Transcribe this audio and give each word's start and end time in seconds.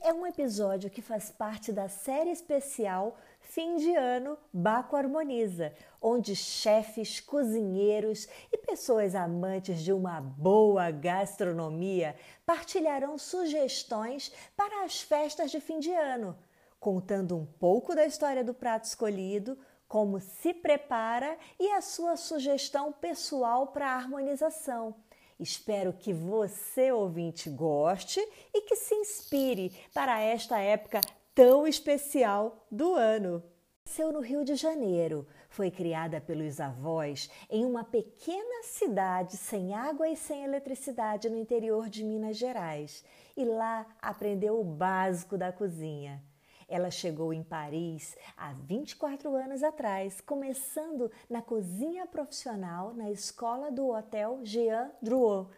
é 0.00 0.12
um 0.12 0.26
episódio 0.26 0.88
que 0.88 1.02
faz 1.02 1.30
parte 1.30 1.72
da 1.72 1.88
série 1.88 2.30
especial 2.30 3.16
Fim 3.40 3.76
de 3.76 3.94
Ano 3.94 4.38
Baco 4.52 4.96
Harmoniza, 4.96 5.74
onde 6.00 6.34
chefes, 6.34 7.20
cozinheiros 7.20 8.26
e 8.50 8.56
pessoas 8.56 9.14
amantes 9.14 9.80
de 9.80 9.92
uma 9.92 10.20
boa 10.20 10.90
gastronomia 10.90 12.16
partilharão 12.46 13.18
sugestões 13.18 14.32
para 14.56 14.84
as 14.84 15.02
festas 15.02 15.50
de 15.50 15.60
fim 15.60 15.78
de 15.78 15.92
ano, 15.92 16.36
contando 16.80 17.36
um 17.36 17.44
pouco 17.44 17.94
da 17.94 18.06
história 18.06 18.42
do 18.42 18.54
prato 18.54 18.84
escolhido, 18.84 19.58
como 19.86 20.18
se 20.18 20.54
prepara 20.54 21.36
e 21.60 21.70
a 21.72 21.82
sua 21.82 22.16
sugestão 22.16 22.90
pessoal 22.90 23.66
para 23.66 23.88
a 23.88 23.96
harmonização. 23.96 24.94
Espero 25.38 25.92
que 25.92 26.12
você, 26.12 26.92
ouvinte, 26.92 27.50
goste 27.50 28.20
e 28.52 28.62
que 28.62 28.76
se 28.76 28.94
inspire 28.94 29.72
para 29.92 30.20
esta 30.20 30.58
época 30.58 31.00
tão 31.34 31.66
especial 31.66 32.66
do 32.70 32.94
ano. 32.94 33.42
Nasceu 33.86 34.12
no 34.12 34.20
Rio 34.20 34.44
de 34.44 34.54
Janeiro, 34.54 35.26
foi 35.48 35.70
criada 35.70 36.20
pelos 36.20 36.58
avós 36.58 37.30
em 37.50 37.64
uma 37.64 37.84
pequena 37.84 38.62
cidade 38.64 39.36
sem 39.36 39.74
água 39.74 40.08
e 40.08 40.16
sem 40.16 40.42
eletricidade 40.42 41.28
no 41.28 41.36
interior 41.36 41.88
de 41.88 42.02
Minas 42.02 42.36
Gerais 42.36 43.04
e 43.36 43.44
lá 43.44 43.86
aprendeu 44.00 44.58
o 44.58 44.64
básico 44.64 45.36
da 45.36 45.52
cozinha. 45.52 46.22
Ela 46.68 46.90
chegou 46.90 47.32
em 47.32 47.42
Paris 47.42 48.16
há 48.36 48.52
24 48.52 49.34
anos 49.34 49.62
atrás, 49.62 50.20
começando 50.20 51.10
na 51.28 51.42
cozinha 51.42 52.06
profissional 52.06 52.94
na 52.94 53.10
escola 53.10 53.70
do 53.70 53.88
Hotel 53.88 54.40
Jean 54.44 54.90
Drouot, 55.00 55.50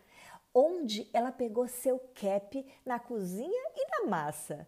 onde 0.54 1.08
ela 1.12 1.30
pegou 1.30 1.68
seu 1.68 1.98
cap 2.14 2.66
na 2.84 2.98
cozinha 2.98 3.70
e 3.76 3.88
na 3.90 4.08
massa. 4.08 4.66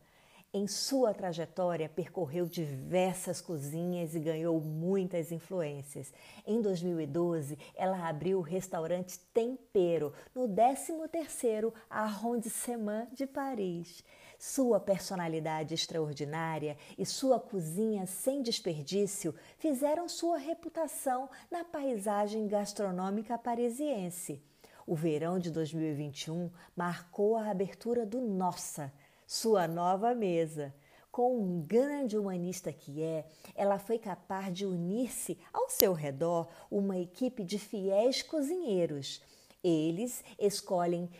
Em 0.50 0.66
sua 0.66 1.12
trajetória, 1.12 1.90
percorreu 1.90 2.46
diversas 2.46 3.38
cozinhas 3.38 4.14
e 4.14 4.18
ganhou 4.18 4.58
muitas 4.58 5.30
influências. 5.30 6.10
Em 6.46 6.62
2012, 6.62 7.58
ela 7.76 8.08
abriu 8.08 8.38
o 8.38 8.42
restaurante 8.42 9.18
Tempero, 9.34 10.10
no 10.34 10.48
13º 10.48 11.70
Arrondissement 11.90 13.08
de 13.12 13.26
Paris. 13.26 14.02
Sua 14.38 14.78
personalidade 14.78 15.74
extraordinária 15.74 16.76
e 16.96 17.04
sua 17.04 17.40
cozinha 17.40 18.06
sem 18.06 18.40
desperdício 18.40 19.34
fizeram 19.58 20.08
sua 20.08 20.38
reputação 20.38 21.28
na 21.50 21.64
paisagem 21.64 22.46
gastronômica 22.46 23.36
parisiense. 23.36 24.40
O 24.86 24.94
verão 24.94 25.40
de 25.40 25.50
2021 25.50 26.50
marcou 26.76 27.36
a 27.36 27.50
abertura 27.50 28.06
do 28.06 28.20
Nossa, 28.20 28.92
sua 29.26 29.66
nova 29.66 30.14
mesa. 30.14 30.72
Com 31.10 31.36
um 31.36 31.60
grande 31.60 32.16
humanista 32.16 32.72
que 32.72 33.02
é, 33.02 33.26
ela 33.56 33.76
foi 33.80 33.98
capaz 33.98 34.54
de 34.54 34.64
unir-se 34.64 35.36
ao 35.52 35.68
seu 35.68 35.92
redor 35.92 36.46
uma 36.70 36.96
equipe 36.96 37.42
de 37.42 37.58
fiéis 37.58 38.22
cozinheiros. 38.22 39.20
Eles 39.64 40.22
escolhem 40.38 41.10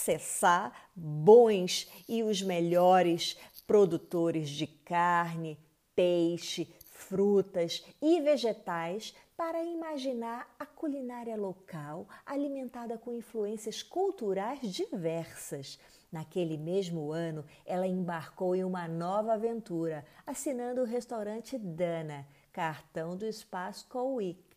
sem 0.00 0.18
cessar 0.18 0.90
bons 0.96 1.88
e 2.08 2.22
os 2.22 2.42
melhores 2.42 3.36
produtores 3.66 4.48
de 4.48 4.66
carne, 4.66 5.58
peixe, 5.94 6.68
frutas 6.86 7.84
e 8.00 8.20
vegetais 8.20 9.14
para 9.36 9.62
imaginar 9.62 10.54
a 10.58 10.66
culinária 10.66 11.36
local 11.36 12.06
alimentada 12.26 12.98
com 12.98 13.12
influências 13.12 13.82
culturais 13.82 14.60
diversas. 14.62 15.78
Naquele 16.10 16.56
mesmo 16.56 17.12
ano, 17.12 17.44
ela 17.64 17.86
embarcou 17.86 18.56
em 18.56 18.64
uma 18.64 18.88
nova 18.88 19.34
aventura, 19.34 20.04
assinando 20.26 20.80
o 20.80 20.86
restaurante 20.86 21.56
Dana, 21.56 22.26
cartão 22.52 23.16
do 23.16 23.24
Espaço 23.24 23.86
Cowick 23.88 24.50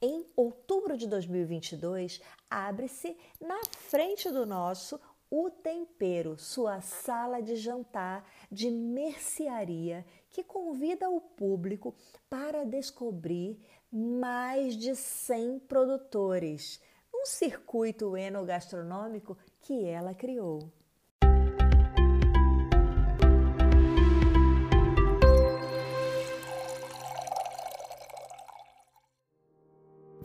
em 0.00 0.24
outubro 0.36 0.63
de 0.92 1.08
2022, 1.08 2.20
abre-se 2.50 3.16
na 3.40 3.60
frente 3.64 4.30
do 4.30 4.44
nosso 4.44 5.00
o 5.30 5.50
Tempero, 5.50 6.38
sua 6.38 6.80
sala 6.80 7.42
de 7.42 7.56
jantar 7.56 8.24
de 8.52 8.70
mercearia 8.70 10.06
que 10.30 10.44
convida 10.44 11.10
o 11.10 11.20
público 11.20 11.94
para 12.28 12.64
descobrir 12.64 13.58
mais 13.90 14.76
de 14.76 14.94
100 14.94 15.60
produtores, 15.60 16.80
um 17.12 17.26
circuito 17.26 18.16
enogastronômico 18.16 19.36
que 19.60 19.84
ela 19.84 20.14
criou. 20.14 20.70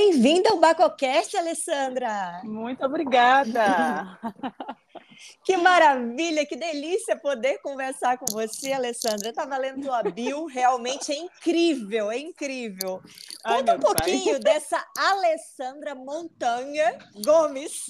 Bem-vinda 0.00 0.50
ao 0.50 0.60
Bacocast, 0.60 1.36
Alessandra! 1.36 2.40
Muito 2.44 2.84
obrigada! 2.86 4.16
que 5.44 5.56
maravilha, 5.56 6.46
que 6.46 6.54
delícia 6.54 7.16
poder 7.16 7.58
conversar 7.58 8.16
com 8.16 8.26
você, 8.30 8.72
Alessandra. 8.72 9.26
Eu 9.26 9.30
estava 9.30 9.58
lendo 9.58 9.82
tua 9.82 10.04
bio, 10.04 10.46
realmente 10.46 11.10
é 11.10 11.16
incrível, 11.16 12.12
é 12.12 12.18
incrível. 12.18 13.02
Conta 13.44 13.72
Ai, 13.72 13.76
um 13.76 13.80
pouquinho 13.80 14.40
pai. 14.40 14.54
dessa 14.54 14.86
Alessandra 14.96 15.96
Montanha 15.96 16.96
Gomes. 17.26 17.86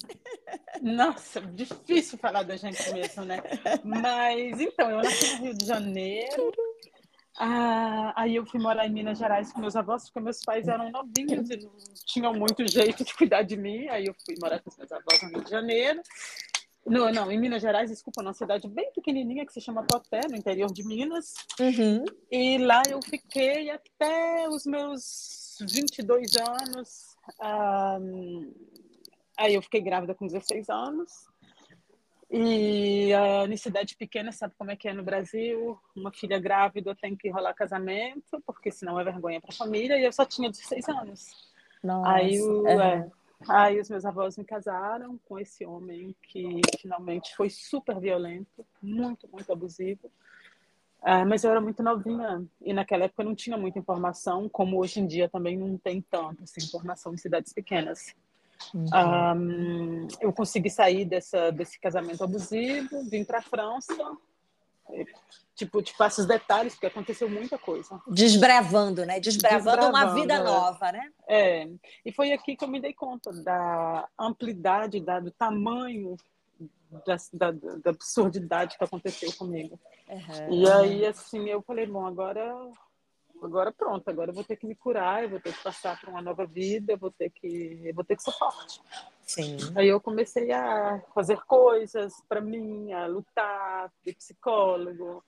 Nossa, 0.81 1.39
difícil 1.41 2.17
falar 2.17 2.41
da 2.41 2.57
gente 2.57 2.91
mesmo, 2.91 3.23
né? 3.23 3.39
Mas, 3.83 4.59
então, 4.59 4.89
eu 4.89 4.97
nasci 4.97 5.35
no 5.35 5.43
Rio 5.43 5.53
de 5.53 5.63
Janeiro, 5.63 6.51
ah, 7.41 8.11
aí 8.17 8.35
eu 8.35 8.45
fui 8.45 8.59
morar 8.59 8.85
em 8.85 8.91
Minas 8.91 9.17
Gerais 9.17 9.53
com 9.53 9.61
meus 9.61 9.73
avós, 9.77 10.03
porque 10.03 10.19
meus 10.19 10.41
pais 10.41 10.67
eram 10.67 10.91
novinhos 10.91 11.49
e 11.49 11.55
não 11.55 11.71
tinham 12.05 12.33
muito 12.33 12.69
jeito 12.69 13.01
de 13.05 13.13
cuidar 13.15 13.43
de 13.43 13.55
mim. 13.55 13.87
Aí 13.87 14.07
eu 14.07 14.15
fui 14.25 14.35
morar 14.41 14.59
com 14.59 14.69
os 14.69 14.77
meus 14.77 14.91
avós 14.91 15.23
no 15.23 15.29
Rio 15.29 15.43
de 15.45 15.49
Janeiro. 15.49 16.01
Não, 16.85 17.09
não, 17.13 17.31
em 17.31 17.39
Minas 17.39 17.61
Gerais, 17.61 17.89
desculpa, 17.89 18.21
numa 18.21 18.33
cidade 18.33 18.67
bem 18.67 18.91
pequenininha 18.91 19.45
que 19.45 19.53
se 19.53 19.61
chama 19.61 19.83
Poté, 19.83 20.27
no 20.27 20.35
interior 20.35 20.69
de 20.73 20.85
Minas. 20.85 21.33
Uhum. 21.57 22.03
E 22.29 22.57
lá 22.57 22.83
eu 22.89 22.99
fiquei 23.01 23.69
até 23.69 24.49
os 24.49 24.65
meus 24.65 25.57
22 25.61 26.35
anos. 26.35 27.15
Ah, 27.39 27.99
aí 29.37 29.53
eu 29.53 29.61
fiquei 29.61 29.79
grávida 29.79 30.13
com 30.13 30.27
16 30.27 30.69
anos. 30.69 31.28
E 32.31 33.11
a 33.13 33.57
cidade 33.57 33.95
pequena 33.95 34.31
sabe 34.31 34.53
como 34.55 34.69
é 34.69 34.75
que 34.75 34.87
é 34.87 34.93
no 34.93 35.01
Brasil. 35.03 35.79
Uma 35.95 36.11
filha 36.11 36.39
grávida 36.39 36.95
tem 36.95 37.15
que 37.15 37.29
rolar 37.29 37.55
casamento, 37.55 38.41
porque 38.45 38.69
senão 38.69 38.99
é 38.99 39.03
vergonha 39.03 39.41
para 39.41 39.49
a 39.51 39.57
família. 39.57 39.97
E 39.97 40.05
eu 40.05 40.13
só 40.13 40.23
tinha 40.25 40.51
16 40.51 40.89
anos. 40.89 41.49
Nossa. 41.83 42.11
Aí, 42.11 42.39
o, 42.39 42.67
é, 42.67 43.09
aí 43.47 43.79
os 43.79 43.89
meus 43.89 44.05
avós 44.05 44.37
me 44.37 44.43
casaram 44.43 45.19
com 45.27 45.39
esse 45.39 45.65
homem 45.65 46.15
que 46.21 46.61
finalmente 46.79 47.35
foi 47.35 47.49
super 47.49 47.99
violento, 47.99 48.63
muito, 48.81 49.27
muito 49.31 49.51
abusivo. 49.51 50.11
É, 51.01 51.23
mas 51.23 51.43
eu 51.43 51.49
era 51.49 51.61
muito 51.61 51.81
novinha 51.81 52.45
e 52.61 52.73
naquela 52.73 53.05
época 53.05 53.23
não 53.23 53.33
tinha 53.33 53.57
muita 53.57 53.79
informação, 53.79 54.49
como 54.49 54.77
hoje 54.77 54.99
em 54.99 55.07
dia 55.07 55.29
também 55.29 55.57
não 55.57 55.77
tem 55.77 56.01
tanto 56.01 56.43
assim, 56.43 56.61
informação 56.61 57.13
em 57.13 57.17
cidades 57.17 57.53
pequenas. 57.53 58.13
Uhum. 58.73 58.87
Um, 58.93 60.07
eu 60.19 60.33
consegui 60.33 60.69
sair 60.69 61.05
dessa, 61.05 61.51
desse 61.51 61.79
casamento 61.79 62.23
abusivo, 62.23 63.03
vim 63.09 63.23
para 63.23 63.39
a 63.39 63.41
França. 63.41 63.95
Tipo, 65.55 65.81
te 65.81 65.95
passo 65.97 66.21
os 66.21 66.27
detalhes, 66.27 66.73
porque 66.73 66.87
aconteceu 66.87 67.29
muita 67.29 67.57
coisa. 67.57 68.01
Desbravando, 68.07 69.05
né? 69.05 69.19
Desbravando, 69.19 69.65
Desbravando 69.65 69.95
uma 69.95 70.13
vida 70.13 70.35
é. 70.35 70.43
nova, 70.43 70.91
né? 70.91 71.11
É. 71.27 71.69
E 72.05 72.11
foi 72.11 72.31
aqui 72.31 72.55
que 72.55 72.63
eu 72.63 72.69
me 72.69 72.79
dei 72.79 72.93
conta 72.93 73.31
da 73.43 74.07
amplidade, 74.17 74.99
da, 74.99 75.19
do 75.19 75.31
tamanho, 75.31 76.15
da, 77.05 77.17
da, 77.33 77.51
da 77.51 77.89
absurdidade 77.91 78.77
que 78.77 78.83
aconteceu 78.83 79.31
comigo. 79.33 79.79
Uhum. 80.07 80.53
E 80.53 80.71
aí, 80.71 81.05
assim, 81.05 81.47
eu 81.49 81.61
falei, 81.61 81.85
bom, 81.85 82.05
agora 82.05 82.55
agora 83.45 83.71
pronto, 83.71 84.07
agora 84.09 84.31
eu 84.31 84.35
vou 84.35 84.43
ter 84.43 84.55
que 84.55 84.67
me 84.67 84.75
curar, 84.75 85.23
eu 85.23 85.29
vou 85.29 85.39
ter 85.39 85.53
que 85.53 85.63
passar 85.63 85.99
para 85.99 86.09
uma 86.09 86.21
nova 86.21 86.45
vida, 86.45 86.93
eu 86.93 86.97
vou 86.97 87.11
ter 87.11 87.29
que, 87.29 87.81
eu 87.85 87.93
vou 87.93 88.03
ter 88.03 88.15
que 88.15 88.23
ser 88.23 88.31
forte. 88.31 88.81
Sim. 89.21 89.57
Aí 89.75 89.87
eu 89.87 90.01
comecei 90.01 90.51
a 90.51 91.01
fazer 91.13 91.39
coisas 91.45 92.13
para 92.27 92.41
mim, 92.41 92.91
a 92.91 93.05
lutar, 93.05 93.91
de 94.03 94.13
psicólogo. 94.13 95.23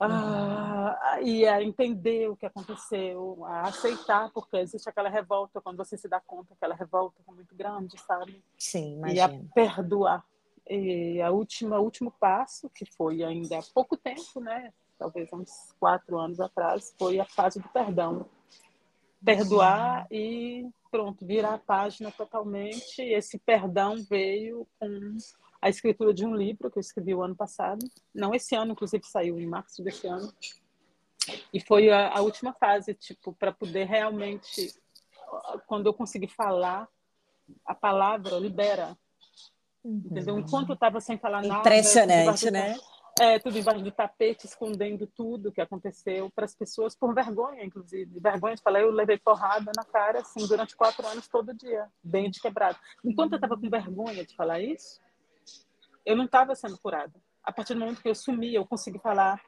Ah, 0.00 1.18
e 1.22 1.46
a 1.46 1.62
entender 1.62 2.28
o 2.28 2.36
que 2.36 2.44
aconteceu, 2.44 3.44
a 3.44 3.62
aceitar, 3.62 4.30
porque 4.32 4.56
existe 4.56 4.88
aquela 4.88 5.08
revolta, 5.08 5.60
quando 5.60 5.76
você 5.76 5.96
se 5.96 6.08
dá 6.08 6.20
conta, 6.20 6.52
aquela 6.52 6.74
revolta 6.74 7.22
é 7.26 7.32
muito 7.32 7.54
grande, 7.54 7.98
sabe? 7.98 8.42
Sim, 8.58 8.94
imagina. 8.98 9.16
E 9.16 9.20
a 9.20 9.54
perdoar. 9.54 10.24
E 10.68 11.20
a 11.20 11.30
última, 11.30 11.78
o 11.78 11.84
último 11.84 12.10
passo, 12.10 12.68
que 12.70 12.84
foi 12.84 13.22
ainda 13.22 13.58
há 13.58 13.62
pouco 13.74 13.96
tempo, 13.96 14.40
né? 14.40 14.72
Talvez 14.98 15.32
uns 15.32 15.74
quatro 15.78 16.18
anos 16.18 16.40
atrás, 16.40 16.94
foi 16.98 17.18
a 17.18 17.24
fase 17.24 17.60
do 17.60 17.68
perdão. 17.68 18.26
Perdoar 19.24 20.06
e 20.10 20.68
pronto, 20.90 21.26
virar 21.26 21.54
a 21.54 21.58
página 21.58 22.12
totalmente. 22.12 23.00
Esse 23.02 23.38
perdão 23.38 23.96
veio 24.08 24.66
com 24.78 25.16
a 25.60 25.68
escritura 25.68 26.12
de 26.12 26.26
um 26.26 26.34
livro 26.34 26.70
que 26.70 26.78
eu 26.78 26.80
escrevi 26.80 27.14
o 27.14 27.22
ano 27.22 27.34
passado. 27.34 27.84
Não 28.14 28.34
esse 28.34 28.54
ano, 28.54 28.72
inclusive 28.72 29.02
saiu 29.04 29.40
em 29.40 29.46
março 29.46 29.82
desse 29.82 30.06
ano. 30.06 30.32
E 31.52 31.60
foi 31.60 31.90
a, 31.90 32.10
a 32.10 32.20
última 32.20 32.52
fase, 32.52 32.94
tipo, 32.94 33.32
para 33.32 33.50
poder 33.50 33.86
realmente, 33.86 34.74
quando 35.66 35.86
eu 35.86 35.94
consegui 35.94 36.28
falar, 36.28 36.86
a 37.64 37.74
palavra 37.74 38.38
libera. 38.38 38.96
Uhum. 39.82 40.02
Entendeu? 40.04 40.38
Enquanto 40.38 40.68
eu 40.70 40.74
estava 40.74 41.00
sem 41.00 41.18
falar 41.18 41.42
nada. 41.42 41.60
Impressionante, 41.60 42.50
né? 42.50 42.76
É, 43.20 43.38
tudo 43.38 43.56
embaixo 43.56 43.80
do 43.80 43.92
tapete, 43.92 44.44
escondendo 44.44 45.06
tudo 45.06 45.52
que 45.52 45.60
aconteceu 45.60 46.28
para 46.34 46.46
as 46.46 46.54
pessoas, 46.54 46.96
por 46.96 47.14
vergonha, 47.14 47.64
inclusive. 47.64 48.18
Vergonha 48.18 48.56
de 48.56 48.62
falar, 48.62 48.80
eu 48.80 48.90
levei 48.90 49.16
porrada 49.16 49.70
na 49.76 49.84
cara, 49.84 50.18
assim, 50.18 50.44
durante 50.48 50.74
quatro 50.74 51.06
anos, 51.06 51.28
todo 51.28 51.54
dia, 51.54 51.86
bem 52.02 52.28
de 52.28 52.40
quebrado. 52.40 52.76
Enquanto 53.04 53.32
eu 53.32 53.36
estava 53.36 53.56
com 53.56 53.70
vergonha 53.70 54.26
de 54.26 54.34
falar 54.34 54.60
isso, 54.60 55.00
eu 56.04 56.16
não 56.16 56.24
estava 56.24 56.56
sendo 56.56 56.76
curada. 56.76 57.14
A 57.44 57.52
partir 57.52 57.74
do 57.74 57.80
momento 57.80 58.02
que 58.02 58.08
eu 58.08 58.16
sumi, 58.16 58.52
eu 58.52 58.66
consegui 58.66 58.98
falar, 58.98 59.40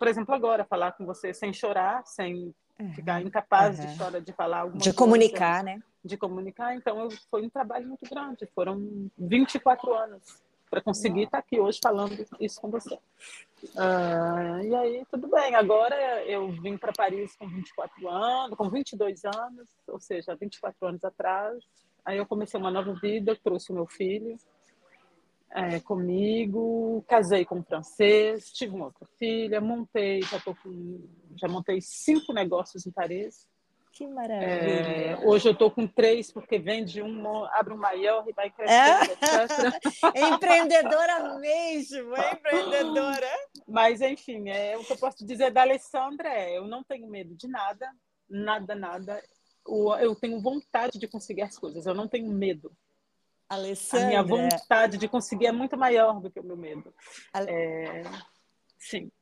por 0.00 0.08
exemplo, 0.08 0.34
agora, 0.34 0.64
falar 0.64 0.92
com 0.92 1.06
você 1.06 1.32
sem 1.32 1.52
chorar, 1.52 2.04
sem 2.04 2.52
uhum. 2.80 2.92
ficar 2.92 3.22
incapaz 3.22 3.78
uhum. 3.78 3.86
de 3.86 3.96
chorar, 3.96 4.20
de 4.20 4.32
falar 4.32 4.60
alguma 4.62 4.80
De 4.80 4.92
comunicar, 4.92 5.62
né? 5.62 5.80
De 6.04 6.16
comunicar. 6.16 6.74
Então, 6.74 7.08
foi 7.30 7.42
um 7.46 7.50
trabalho 7.50 7.86
muito 7.86 8.04
grande. 8.10 8.48
Foram 8.52 9.08
24 9.16 9.94
anos 9.94 10.42
para 10.72 10.80
conseguir 10.80 11.24
estar 11.24 11.32
tá 11.32 11.38
aqui 11.38 11.60
hoje 11.60 11.78
falando 11.82 12.26
isso 12.40 12.58
com 12.58 12.70
você. 12.70 12.94
Uh, 12.94 14.64
e 14.64 14.74
aí, 14.74 15.06
tudo 15.10 15.28
bem. 15.28 15.54
Agora 15.54 15.94
eu 16.24 16.50
vim 16.50 16.78
para 16.78 16.94
Paris 16.94 17.36
com 17.36 17.46
24 17.46 18.08
anos, 18.08 18.56
com 18.56 18.70
22 18.70 19.22
anos, 19.26 19.68
ou 19.86 20.00
seja, 20.00 20.34
24 20.34 20.88
anos 20.88 21.04
atrás. 21.04 21.62
Aí 22.02 22.16
eu 22.16 22.24
comecei 22.24 22.58
uma 22.58 22.70
nova 22.70 22.94
vida, 22.94 23.38
trouxe 23.44 23.70
o 23.70 23.74
meu 23.74 23.86
filho 23.86 24.38
é, 25.50 25.78
comigo, 25.80 27.04
casei 27.06 27.44
com 27.44 27.56
um 27.56 27.62
francês, 27.62 28.50
tive 28.50 28.74
uma 28.74 28.86
outra 28.86 29.06
filha, 29.18 29.60
montei, 29.60 30.22
já, 30.22 30.40
tô 30.40 30.54
com, 30.54 31.06
já 31.36 31.48
montei 31.48 31.82
cinco 31.82 32.32
negócios 32.32 32.86
em 32.86 32.90
Paris. 32.90 33.46
Que 34.02 34.08
maravilha! 34.08 35.12
É, 35.12 35.18
hoje 35.24 35.48
eu 35.48 35.52
estou 35.52 35.70
com 35.70 35.86
três, 35.86 36.32
porque 36.32 36.58
vende 36.58 37.00
um, 37.00 37.44
abre 37.44 37.72
um 37.72 37.76
maior 37.76 38.28
e 38.28 38.32
vai 38.32 38.50
crescendo, 38.50 39.12
é? 40.12 40.20
empreendedora 40.34 41.38
mesmo, 41.38 42.16
é 42.16 42.32
empreendedora. 42.32 43.28
Mas, 43.68 44.00
enfim, 44.00 44.48
é, 44.48 44.76
o 44.76 44.84
que 44.84 44.92
eu 44.92 44.96
posso 44.96 45.24
dizer 45.24 45.52
da 45.52 45.62
Alessandra 45.62 46.28
é: 46.28 46.58
eu 46.58 46.66
não 46.66 46.82
tenho 46.82 47.06
medo 47.06 47.36
de 47.36 47.46
nada, 47.46 47.88
nada, 48.28 48.74
nada. 48.74 49.22
Eu 50.00 50.16
tenho 50.16 50.40
vontade 50.40 50.98
de 50.98 51.06
conseguir 51.06 51.42
as 51.42 51.56
coisas, 51.56 51.86
eu 51.86 51.94
não 51.94 52.08
tenho 52.08 52.28
medo. 52.32 52.72
Alessandra. 53.48 54.04
A 54.04 54.08
minha 54.08 54.22
vontade 54.24 54.98
de 54.98 55.06
conseguir 55.06 55.46
é 55.46 55.52
muito 55.52 55.76
maior 55.76 56.20
do 56.20 56.28
que 56.28 56.40
o 56.40 56.44
meu 56.44 56.56
medo. 56.56 56.92
É... 57.46 58.02
Sim. 58.80 59.12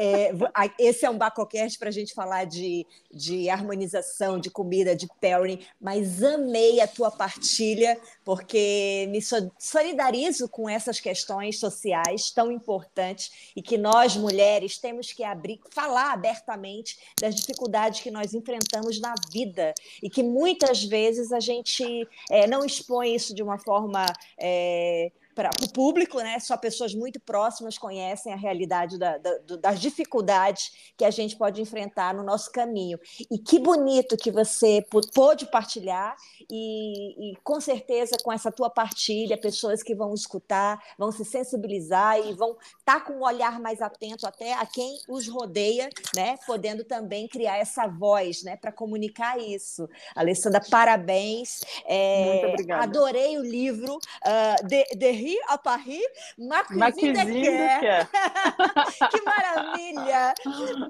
É, 0.00 0.32
esse 0.78 1.04
é 1.04 1.10
um 1.10 1.16
Bacocast 1.16 1.78
para 1.78 1.88
a 1.88 1.92
gente 1.92 2.12
falar 2.12 2.44
de, 2.44 2.86
de 3.12 3.48
harmonização, 3.48 4.38
de 4.38 4.50
comida, 4.50 4.96
de 4.96 5.08
pairing, 5.20 5.60
mas 5.80 6.22
amei 6.22 6.80
a 6.80 6.88
tua 6.88 7.10
partilha, 7.10 7.98
porque 8.24 9.06
me 9.10 9.20
solidarizo 9.58 10.48
com 10.48 10.68
essas 10.68 10.98
questões 11.00 11.58
sociais 11.58 12.30
tão 12.30 12.50
importantes 12.50 13.52
e 13.54 13.62
que 13.62 13.78
nós, 13.78 14.16
mulheres, 14.16 14.78
temos 14.78 15.12
que 15.12 15.22
abrir, 15.22 15.60
falar 15.70 16.12
abertamente 16.12 16.98
das 17.20 17.34
dificuldades 17.34 18.00
que 18.00 18.10
nós 18.10 18.34
enfrentamos 18.34 19.00
na 19.00 19.14
vida 19.32 19.72
e 20.02 20.10
que 20.10 20.22
muitas 20.22 20.82
vezes 20.84 21.32
a 21.32 21.40
gente 21.40 22.08
é, 22.30 22.46
não 22.46 22.64
expõe 22.64 23.14
isso 23.14 23.34
de 23.34 23.42
uma 23.42 23.58
forma. 23.58 24.04
É, 24.38 25.12
para 25.34 25.50
o 25.62 25.72
público, 25.72 26.18
né? 26.20 26.38
Só 26.38 26.56
pessoas 26.56 26.94
muito 26.94 27.18
próximas 27.20 27.76
conhecem 27.76 28.32
a 28.32 28.36
realidade 28.36 28.98
da, 28.98 29.18
da, 29.18 29.38
das 29.60 29.80
dificuldades 29.80 30.92
que 30.96 31.04
a 31.04 31.10
gente 31.10 31.36
pode 31.36 31.60
enfrentar 31.60 32.14
no 32.14 32.22
nosso 32.22 32.50
caminho. 32.50 32.98
E 33.30 33.38
que 33.38 33.58
bonito 33.58 34.16
que 34.16 34.30
você 34.30 34.84
pôde 35.14 35.46
partilhar 35.46 36.16
e, 36.50 37.32
e, 37.32 37.36
com 37.42 37.60
certeza 37.60 38.16
com 38.22 38.32
essa 38.32 38.52
tua 38.52 38.70
partilha, 38.70 39.36
pessoas 39.36 39.82
que 39.82 39.94
vão 39.94 40.14
escutar, 40.14 40.80
vão 40.98 41.10
se 41.10 41.24
sensibilizar 41.24 42.18
e 42.18 42.32
vão 42.34 42.56
estar 42.78 43.00
tá 43.00 43.00
com 43.00 43.14
um 43.14 43.24
olhar 43.24 43.58
mais 43.60 43.82
atento 43.82 44.26
até 44.26 44.54
a 44.54 44.66
quem 44.66 44.98
os 45.08 45.28
rodeia, 45.28 45.88
né? 46.14 46.36
Podendo 46.46 46.84
também 46.84 47.26
criar 47.26 47.56
essa 47.56 47.86
voz, 47.86 48.42
né? 48.42 48.56
Para 48.56 48.70
comunicar 48.70 49.38
isso. 49.38 49.88
Alessandra, 50.14 50.60
parabéns. 50.70 51.60
É, 51.86 52.32
muito 52.32 52.46
obrigada. 52.52 52.84
Adorei 52.84 53.38
o 53.38 53.42
livro 53.42 53.96
uh, 53.96 54.66
de, 54.66 54.84
de 54.96 55.23
Paris, 55.24 55.38
a 55.48 55.58
Paris, 55.58 56.04
ma 56.38 56.64
cuisine, 56.64 57.42
que 59.10 59.22
maravilha! 59.22 60.34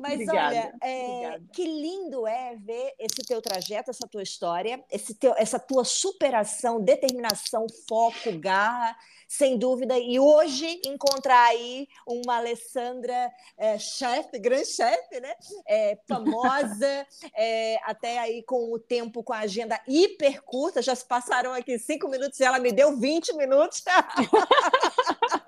Mas 0.01 0.13
Obrigada. 0.15 0.47
olha, 0.49 0.75
é, 0.83 1.41
que 1.53 1.65
lindo 1.65 2.27
é 2.27 2.57
ver 2.57 2.95
esse 2.99 3.23
teu 3.27 3.41
trajeto, 3.41 3.91
essa 3.91 4.09
tua 4.09 4.23
história, 4.23 4.83
esse 4.91 5.15
teu, 5.15 5.35
essa 5.37 5.59
tua 5.59 5.85
superação, 5.85 6.81
determinação, 6.81 7.67
foco, 7.89 8.37
garra 8.39 8.97
sem 9.37 9.59
dúvida. 9.59 9.99
E 9.99 10.19
hoje 10.19 10.81
encontrar 10.87 11.45
aí 11.47 11.89
uma 12.07 12.37
Alessandra 12.37 13.33
é, 13.59 13.79
chefe, 13.79 14.39
grande 14.39 14.67
chefe, 14.67 15.21
né? 15.21 15.35
É, 15.67 15.99
famosa, 16.09 17.07
é, 17.37 17.79
até 17.85 18.19
aí 18.19 18.43
com 18.45 18.73
o 18.73 18.79
tempo, 18.79 19.23
com 19.23 19.33
a 19.33 19.41
agenda 19.41 19.81
hiper 19.89 20.43
curta, 20.43 20.81
já 20.81 20.95
se 20.95 21.05
passaram 21.05 21.53
aqui 21.53 21.79
cinco 21.79 22.09
minutos 22.09 22.39
e 22.39 22.45
ela 22.45 22.59
me 22.59 22.73
deu 22.73 22.97
20 22.97 23.35
minutos. 23.35 23.83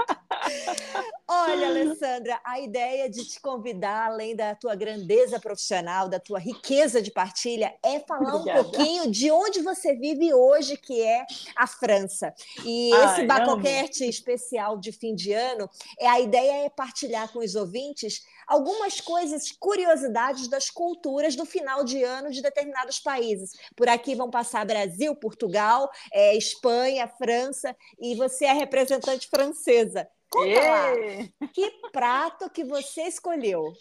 Olha, 1.28 1.69
Alessandra, 1.69 2.40
a 2.44 2.60
ideia 2.60 3.10
de 3.10 3.25
te 3.25 3.40
convidar, 3.40 4.06
além 4.06 4.37
da 4.37 4.54
tua 4.54 4.76
grandeza 4.76 5.40
profissional, 5.40 6.08
da 6.08 6.20
tua 6.20 6.38
riqueza 6.38 7.02
de 7.02 7.10
partilha, 7.10 7.75
é 7.82 7.99
falar 8.00 8.37
Obrigada. 8.37 8.61
um 8.61 8.64
pouquinho 8.64 9.11
de 9.11 9.30
onde 9.30 9.61
você 9.61 9.94
vive 9.94 10.32
hoje, 10.32 10.76
que 10.76 11.02
é 11.02 11.26
a 11.56 11.66
França. 11.66 12.32
E 12.64 12.92
Ai, 12.94 13.12
esse 13.12 13.26
Bacocast 13.26 14.04
especial 14.04 14.78
de 14.78 14.92
fim 14.92 15.14
de 15.14 15.32
ano, 15.32 15.68
é 15.99 16.06
a 16.06 16.20
ideia 16.20 16.66
é 16.66 16.68
partilhar 16.68 17.32
com 17.32 17.40
os 17.40 17.54
ouvintes 17.56 18.25
algumas 18.47 19.00
coisas, 19.00 19.50
curiosidades 19.50 20.47
das 20.49 20.70
culturas 20.70 21.35
do 21.35 21.44
final 21.44 21.82
de 21.82 22.02
ano 22.04 22.30
de 22.30 22.40
determinados 22.40 23.00
países. 23.00 23.50
Por 23.75 23.88
aqui 23.88 24.14
vão 24.14 24.30
passar 24.30 24.64
Brasil, 24.64 25.14
Portugal, 25.16 25.90
é, 26.12 26.37
Espanha, 26.37 27.09
França, 27.09 27.76
e 27.99 28.14
você 28.14 28.44
é 28.44 28.52
representante 28.52 29.28
francesa. 29.28 30.09
Conta 30.30 30.61
lá, 30.61 31.49
que 31.52 31.71
prato 31.92 32.50
que 32.50 32.64
você 32.64 33.02
escolheu? 33.02 33.73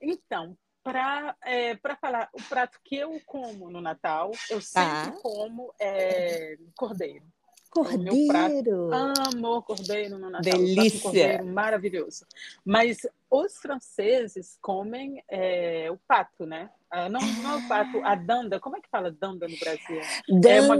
Então, 0.00 0.56
para 0.82 1.36
é, 1.44 1.76
falar, 2.00 2.28
o 2.32 2.42
prato 2.44 2.78
que 2.84 2.96
eu 2.96 3.20
como 3.26 3.70
no 3.70 3.80
Natal, 3.80 4.30
eu 4.50 4.60
sempre 4.60 5.10
ah. 5.10 5.18
como 5.22 5.72
é, 5.80 6.56
cordeiro. 6.76 7.26
Cordeiro! 7.70 8.90
Amo 8.92 9.62
cordeiro 9.62 10.18
no 10.18 10.30
Natal. 10.30 10.52
Delícia! 10.52 11.00
cordeiro 11.00 11.46
maravilhoso. 11.46 12.26
Mas 12.64 13.06
os 13.30 13.58
franceses 13.58 14.56
comem 14.62 15.22
é, 15.28 15.90
o 15.90 15.98
pato, 16.08 16.46
né? 16.46 16.70
Ah, 16.90 17.10
não, 17.10 17.20
não 17.20 17.52
é 17.52 17.56
o 17.56 17.68
pato, 17.68 18.00
a 18.02 18.14
danda. 18.14 18.58
Como 18.58 18.76
é 18.76 18.80
que 18.80 18.88
fala 18.88 19.10
danda 19.10 19.46
no 19.46 19.58
Brasil? 19.58 20.00
Danda. 20.26 20.50
É 20.50 20.60
uma, 20.62 20.76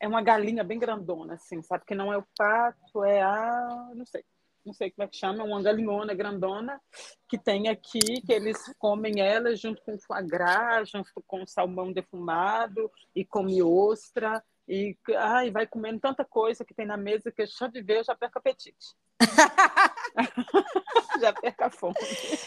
é 0.00 0.06
uma 0.06 0.22
galinha 0.22 0.62
bem 0.62 0.78
grandona, 0.78 1.34
assim, 1.34 1.62
sabe? 1.62 1.84
Que 1.86 1.94
não 1.94 2.12
é 2.12 2.18
o 2.18 2.26
pato, 2.36 3.04
é 3.04 3.22
a. 3.22 3.90
Não 3.94 4.06
sei. 4.06 4.24
Não 4.64 4.72
sei 4.72 4.90
como 4.90 5.04
é 5.04 5.08
que 5.08 5.16
chama, 5.16 5.44
uma 5.44 5.62
galinhona 5.62 6.12
grandona 6.12 6.80
que 7.28 7.38
tem 7.38 7.68
aqui, 7.68 8.20
que 8.26 8.32
eles 8.32 8.58
comem 8.78 9.20
ela 9.20 9.54
junto 9.54 9.80
com 9.82 9.96
foie 9.96 10.26
gras, 10.26 10.90
junto 10.90 11.08
com 11.24 11.46
salmão 11.46 11.92
defumado 11.92 12.90
e 13.14 13.24
come 13.24 13.62
ostra. 13.62 14.42
E 14.68 14.96
ai, 15.16 15.52
vai 15.52 15.68
comendo 15.68 16.00
tanta 16.00 16.24
coisa 16.24 16.64
que 16.64 16.74
tem 16.74 16.84
na 16.84 16.96
mesa 16.96 17.30
que 17.30 17.46
só 17.46 17.68
de 17.68 17.80
ver 17.80 17.98
eu 17.98 18.04
já 18.04 18.16
perco 18.16 18.40
apetite. 18.40 18.96
já 21.20 21.32
perca 21.32 21.66
a 21.66 21.70
fome. 21.70 21.94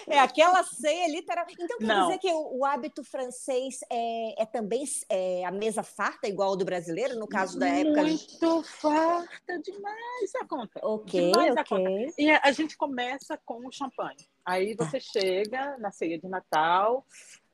É 0.08 0.20
aquela 0.20 0.64
ceia 0.64 1.08
literal. 1.10 1.46
Então 1.50 1.78
quer 1.78 1.86
Não. 1.86 2.08
dizer 2.08 2.20
que 2.20 2.32
o, 2.32 2.60
o, 2.60 2.66
hábito 2.66 3.04
francês 3.04 3.80
é, 3.92 4.42
é 4.42 4.46
também 4.46 4.84
é, 5.10 5.46
a 5.46 5.52
mesa 5.52 5.84
farta, 5.84 6.28
igual 6.28 6.50
ao 6.50 6.56
do 6.56 6.66
brasileiro, 6.66 7.18
no 7.18 7.28
caso 7.28 7.60
da 7.60 7.68
época? 7.68 8.02
Muito 8.04 8.64
farta 8.64 9.60
demais 9.60 10.36
a 10.42 10.46
conta. 10.46 10.80
Ok, 10.84 11.32
demais 11.32 11.56
ok. 11.58 11.64
Conta. 11.66 12.14
E 12.18 12.32
a, 12.32 12.42
a 12.44 12.52
gente 12.52 12.78
começa 12.78 13.38
com 13.46 13.66
o 13.68 13.72
champanhe. 13.72 14.28
Aí 14.46 14.74
você 14.74 15.00
chega 15.00 15.78
na 15.78 15.92
ceia 15.92 16.18
de 16.18 16.28
Natal, 16.28 17.06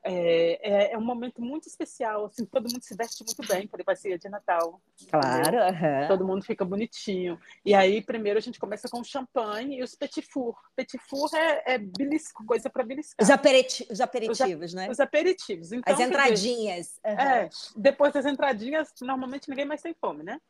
é, 0.06 0.58
é, 0.62 0.92
é, 0.92 0.98
um 0.98 1.04
momento 1.04 1.42
muito 1.42 1.68
especial, 1.68 2.26
assim, 2.26 2.44
todo 2.44 2.70
mundo 2.70 2.82
se 2.82 2.94
veste 2.94 3.24
muito 3.24 3.46
bem 3.52 3.66
para 3.66 3.80
ir 3.80 3.84
para 3.84 3.96
ceia 3.96 4.18
de 4.18 4.28
Natal. 4.28 4.80
Claro, 5.10 5.56
uhum. 5.56 6.08
todo 6.08 6.26
mundo 6.26 6.44
fica 6.44 6.64
bonitinho. 6.64 7.38
E 7.64 7.74
aí, 7.74 8.00
primeiro, 8.00 8.38
a 8.38 8.42
gente 8.42 8.58
começa 8.58 8.88
com 8.88 9.00
o 9.00 9.04
champanhe 9.04 9.78
e 9.78 9.82
os 9.82 9.94
petit 9.94 10.22
four. 10.22 10.56
Petit 10.76 10.98
four 10.98 11.28
é, 11.34 11.74
é 11.74 11.78
belisco, 11.78 12.44
coisa 12.44 12.70
para 12.70 12.84
beliscar. 12.84 13.16
Os, 13.20 13.30
aperiti 13.30 13.86
os 13.90 14.00
aperitivos, 14.00 14.70
os, 14.70 14.74
né? 14.74 14.88
Os 14.90 15.00
aperitivos. 15.00 15.72
Então, 15.72 15.92
As 15.92 16.00
entradinhas. 16.00 17.00
Uhum. 17.04 17.12
É, 17.12 17.48
depois 17.76 18.12
das 18.12 18.26
entradinhas, 18.26 18.92
normalmente 19.00 19.48
ninguém 19.48 19.64
mais 19.64 19.82
tem 19.82 19.94
fome, 19.94 20.22
né? 20.22 20.40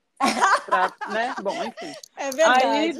Pra, 0.64 0.92
né? 1.10 1.34
Bom, 1.42 1.62
enfim. 1.64 1.92
É 2.16 2.30
verdade. 2.30 2.64
Aí, 2.66 2.94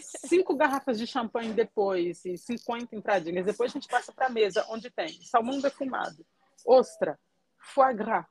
cinco 0.00 0.56
garrafas 0.56 0.98
de 0.98 1.06
champanhe 1.06 1.52
depois 1.52 2.24
e 2.24 2.36
50 2.36 2.96
entradinhas. 2.96 3.44
Depois 3.44 3.70
a 3.70 3.74
gente 3.74 3.88
passa 3.88 4.12
para 4.12 4.26
a 4.26 4.30
mesa, 4.30 4.66
onde 4.68 4.90
tem 4.90 5.08
salmão 5.22 5.60
defumado, 5.60 6.24
ostra, 6.64 7.18
foie 7.58 7.94
gras, 7.94 8.24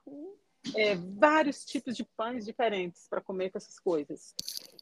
é, 0.76 0.94
vários 0.94 1.64
tipos 1.64 1.96
de 1.96 2.04
pães 2.04 2.44
diferentes 2.44 3.08
para 3.08 3.20
comer 3.20 3.50
com 3.50 3.58
essas 3.58 3.78
coisas. 3.78 4.34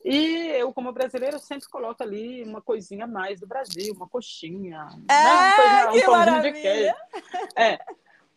E 0.05 0.49
eu, 0.49 0.73
como 0.73 0.93
brasileira, 0.93 1.39
sempre 1.39 1.69
coloco 1.69 2.03
ali 2.03 2.43
uma 2.43 2.61
coisinha 2.61 3.05
a 3.05 3.09
mais 3.09 3.41
do 3.41 3.47
Brasil, 3.47 3.95
uma 3.95 4.09
coxinha, 4.09 4.87
é, 5.09 5.25
né? 5.25 5.53
coisa, 5.57 5.91
um 5.91 6.13
pãozinho 6.13 6.43
de 6.43 6.53
queijo. 6.53 6.95
É. 7.57 7.79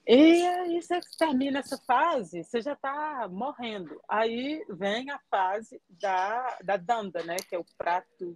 E 0.05 0.45
aí 0.45 0.81
você 0.81 1.00
termina 1.17 1.60
essa 1.60 1.77
fase, 1.77 2.43
você 2.43 2.62
já 2.62 2.74
está 2.74 3.27
morrendo. 3.31 4.01
Aí 4.07 4.63
vem 4.69 5.10
a 5.10 5.19
fase 5.29 5.81
da, 5.89 6.57
da 6.63 6.75
danda, 6.75 7.24
né? 7.24 7.38
Que 7.38 7.55
é 7.55 7.60
o 7.60 7.65
prato 7.77 8.36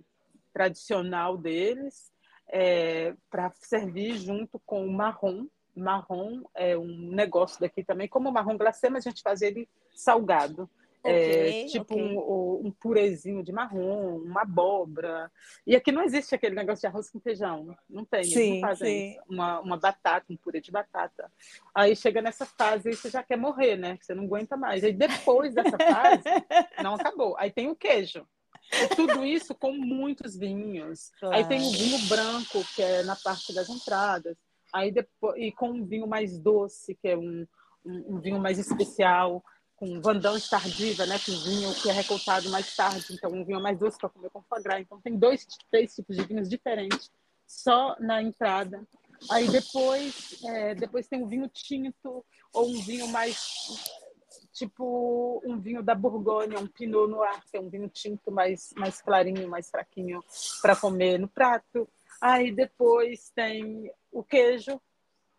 tradicional 0.53 1.37
deles, 1.37 2.09
é, 2.47 3.13
para 3.29 3.51
servir 3.59 4.17
junto 4.17 4.59
com 4.65 4.85
o 4.85 4.91
marrom. 4.91 5.45
Marrom 5.75 6.41
é 6.55 6.77
um 6.77 7.11
negócio 7.11 7.59
daqui 7.59 7.83
também, 7.83 8.07
como 8.07 8.29
o 8.29 8.33
marrom 8.33 8.57
glacê, 8.57 8.89
mas 8.89 9.05
a 9.05 9.09
gente 9.09 9.21
faz 9.21 9.41
ele 9.41 9.69
salgado. 9.93 10.69
Okay, 11.09 11.63
é, 11.63 11.65
tipo 11.65 11.93
okay. 11.93 12.17
um, 12.17 12.67
um, 12.67 12.71
purezinho 12.71 13.43
de 13.43 13.51
marrom, 13.51 14.17
uma 14.17 14.41
abóbora. 14.41 15.31
E 15.65 15.75
aqui 15.75 15.91
não 15.91 16.03
existe 16.03 16.35
aquele 16.35 16.55
negócio 16.55 16.81
de 16.81 16.87
arroz 16.87 17.09
com 17.09 17.19
feijão. 17.19 17.75
Não 17.89 18.03
tem, 18.03 18.23
sim, 18.23 18.39
eles 18.39 18.61
não 18.61 18.69
fazem 18.69 19.11
isso. 19.11 19.21
Uma, 19.29 19.59
uma 19.61 19.77
batata, 19.77 20.25
um 20.29 20.37
purê 20.37 20.59
de 20.59 20.71
batata. 20.71 21.31
Aí 21.73 21.95
chega 21.95 22.21
nessa 22.21 22.45
fase 22.45 22.89
e 22.89 22.95
você 22.95 23.09
já 23.09 23.23
quer 23.23 23.37
morrer, 23.37 23.77
né? 23.77 23.97
Você 24.01 24.13
não 24.13 24.25
aguenta 24.25 24.57
mais. 24.57 24.83
Aí 24.83 24.93
depois 24.93 25.53
dessa 25.53 25.77
fase, 25.77 26.23
não 26.83 26.95
acabou. 26.95 27.35
Aí 27.37 27.51
tem 27.51 27.69
o 27.69 27.75
queijo. 27.75 28.27
E 28.71 28.95
tudo 28.95 29.23
isso 29.23 29.55
com 29.55 29.71
muitos 29.71 30.35
vinhos. 30.35 31.11
Claro. 31.19 31.35
Aí 31.35 31.45
tem 31.45 31.61
o 31.61 31.71
vinho 31.71 32.07
branco, 32.07 32.63
que 32.75 32.81
é 32.81 33.03
na 33.03 33.15
parte 33.15 33.53
das 33.53 33.69
entradas. 33.69 34.35
Aí 34.73 34.91
depois, 34.91 35.41
e 35.41 35.51
com 35.51 35.69
um 35.69 35.85
vinho 35.85 36.07
mais 36.07 36.37
doce, 36.37 36.95
que 36.95 37.07
é 37.07 37.17
um, 37.17 37.47
um, 37.85 38.15
um 38.15 38.19
vinho 38.19 38.39
mais 38.39 38.59
especial 38.59 39.43
com 39.77 40.01
vendange 40.01 40.49
tardiva, 40.49 41.05
né, 41.05 41.19
com 41.19 41.31
vinho 41.31 41.73
que 41.75 41.89
é 41.89 41.93
recoltado 41.93 42.49
mais 42.49 42.75
tarde, 42.75 43.05
então 43.11 43.31
um 43.31 43.45
vinho 43.45 43.61
mais 43.61 43.77
doce 43.77 43.97
para 43.97 44.09
comer 44.09 44.29
com 44.31 44.41
foie 44.41 44.61
gras. 44.61 44.81
Então 44.81 44.99
tem 44.99 45.15
dois, 45.15 45.45
três 45.69 45.95
tipos 45.95 46.17
de 46.17 46.25
vinhos 46.25 46.49
diferentes 46.49 47.11
só 47.45 47.95
na 47.99 48.21
entrada. 48.21 48.85
Aí 49.29 49.47
depois, 49.47 50.43
é, 50.43 50.75
depois 50.75 51.07
tem 51.07 51.23
um 51.23 51.27
vinho 51.27 51.47
tinto 51.47 52.25
ou 52.53 52.67
um 52.67 52.81
vinho 52.81 53.07
mais 53.07 53.39
tipo 54.51 55.41
um 55.45 55.59
vinho 55.59 55.83
da 55.83 55.93
Borgonha, 55.93 56.59
um 56.59 56.67
Pinot 56.67 57.07
Noir, 57.07 57.39
que 57.49 57.57
é 57.57 57.61
um 57.61 57.69
vinho 57.69 57.87
tinto 57.87 58.31
mais 58.31 58.73
mais 58.75 58.99
clarinho, 58.99 59.47
mais 59.47 59.69
fraquinho 59.69 60.23
para 60.61 60.75
comer 60.75 61.19
no 61.19 61.27
prato. 61.27 61.87
Aí 62.19 62.51
depois 62.51 63.29
tem 63.35 63.91
o 64.11 64.23
queijo, 64.23 64.81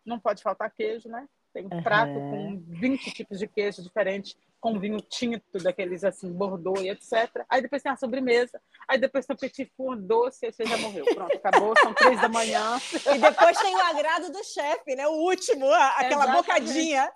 não 0.05 0.17
pode 0.17 0.41
faltar 0.41 0.71
queijo, 0.71 1.09
né? 1.09 1.27
Tem 1.53 1.65
um 1.65 1.75
uhum. 1.75 1.83
prato 1.83 2.13
com 2.13 2.61
20 2.67 3.11
tipos 3.11 3.39
de 3.39 3.47
queijo 3.47 3.81
diferentes, 3.81 4.35
com 4.59 4.77
vinho 4.77 4.99
tinto, 4.99 5.57
daqueles 5.59 6.03
assim, 6.03 6.31
Bordeaux 6.31 6.81
e 6.81 6.89
etc. 6.89 7.45
Aí 7.49 7.61
depois 7.61 7.81
tem 7.81 7.91
a 7.91 7.95
sobremesa, 7.95 8.61
aí 8.87 8.99
depois 8.99 9.25
tem 9.25 9.35
o 9.35 9.39
petit 9.39 9.71
four 9.75 9.95
doce, 9.95 10.45
aí 10.45 10.51
você 10.51 10.65
já 10.65 10.77
morreu. 10.77 11.05
Pronto, 11.05 11.35
acabou, 11.35 11.73
são 11.81 11.93
três 11.93 12.19
da 12.19 12.27
manhã. 12.27 12.79
E 13.13 13.17
depois 13.17 13.57
tem 13.57 13.75
o 13.75 13.79
agrado 13.79 14.31
do 14.31 14.43
chefe, 14.43 14.95
né? 14.95 15.07
O 15.07 15.13
último, 15.13 15.65
aquela 15.71 16.23
Exatamente. 16.23 16.45
bocadinha. 16.45 17.11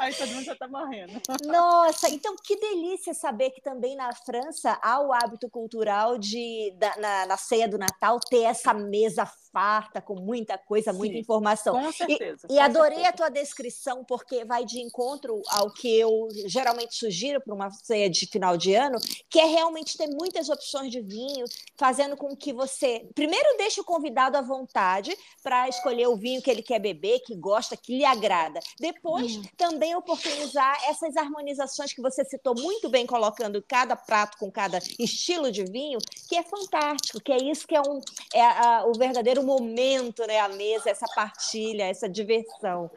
Aí 0.00 0.14
todo 0.14 0.28
mundo 0.28 0.44
já 0.44 0.54
tá 0.54 0.68
morrendo. 0.68 1.20
Nossa, 1.44 2.08
então 2.08 2.36
que 2.42 2.56
delícia 2.56 3.14
saber 3.14 3.50
que 3.50 3.60
também 3.60 3.96
na 3.96 4.12
França 4.14 4.78
há 4.80 5.00
o 5.00 5.12
hábito 5.12 5.50
cultural 5.50 6.18
de, 6.18 6.72
da, 6.76 6.96
na, 6.96 7.26
na 7.26 7.36
ceia 7.36 7.68
do 7.68 7.78
Natal, 7.78 8.20
ter 8.20 8.42
essa 8.42 8.72
mesa 8.72 9.26
farta, 9.52 10.00
com 10.00 10.14
muita 10.14 10.56
coisa, 10.56 10.92
Sim, 10.92 10.98
muita 10.98 11.18
informação. 11.18 11.74
Com 11.74 11.92
certeza. 11.92 12.46
E, 12.48 12.54
e 12.54 12.58
adorei 12.58 12.98
certeza. 12.98 13.08
a 13.08 13.12
tua 13.12 13.28
descrição, 13.28 14.04
porque 14.04 14.44
vai 14.44 14.64
de 14.64 14.80
encontro 14.80 15.42
ao 15.50 15.72
que 15.72 15.98
eu 15.98 16.11
geralmente 16.46 16.96
sugiro 16.96 17.40
para 17.40 17.54
uma 17.54 17.70
ceia 17.70 18.08
de 18.08 18.26
final 18.26 18.56
de 18.56 18.74
ano, 18.74 18.98
que 19.30 19.38
é 19.38 19.46
realmente 19.46 19.96
ter 19.96 20.08
muitas 20.08 20.48
opções 20.48 20.90
de 20.90 21.00
vinho, 21.00 21.44
fazendo 21.76 22.16
com 22.16 22.36
que 22.36 22.52
você, 22.52 23.06
primeiro, 23.14 23.56
deixe 23.56 23.80
o 23.80 23.84
convidado 23.84 24.36
à 24.36 24.42
vontade 24.42 25.16
para 25.42 25.68
escolher 25.68 26.06
o 26.06 26.16
vinho 26.16 26.42
que 26.42 26.50
ele 26.50 26.62
quer 26.62 26.78
beber, 26.78 27.20
que 27.20 27.34
gosta, 27.34 27.76
que 27.76 27.96
lhe 27.96 28.04
agrada. 28.04 28.60
Depois, 28.78 29.36
hum. 29.36 29.42
também 29.56 29.94
oportunizar 29.94 30.78
essas 30.88 31.16
harmonizações 31.16 31.92
que 31.92 32.02
você 32.02 32.24
citou 32.24 32.54
muito 32.58 32.88
bem, 32.88 33.06
colocando 33.06 33.62
cada 33.66 33.96
prato 33.96 34.38
com 34.38 34.50
cada 34.50 34.78
estilo 34.98 35.50
de 35.50 35.64
vinho, 35.64 35.98
que 36.28 36.36
é 36.36 36.42
fantástico, 36.42 37.20
que 37.20 37.32
é 37.32 37.42
isso 37.42 37.66
que 37.66 37.74
é, 37.74 37.80
um, 37.80 38.00
é 38.34 38.42
a, 38.42 38.84
o 38.86 38.92
verdadeiro 38.92 39.42
momento, 39.42 40.26
né, 40.26 40.38
a 40.40 40.48
mesa, 40.48 40.90
essa 40.90 41.06
partilha, 41.14 41.84
essa 41.84 42.08
diversão. 42.08 42.90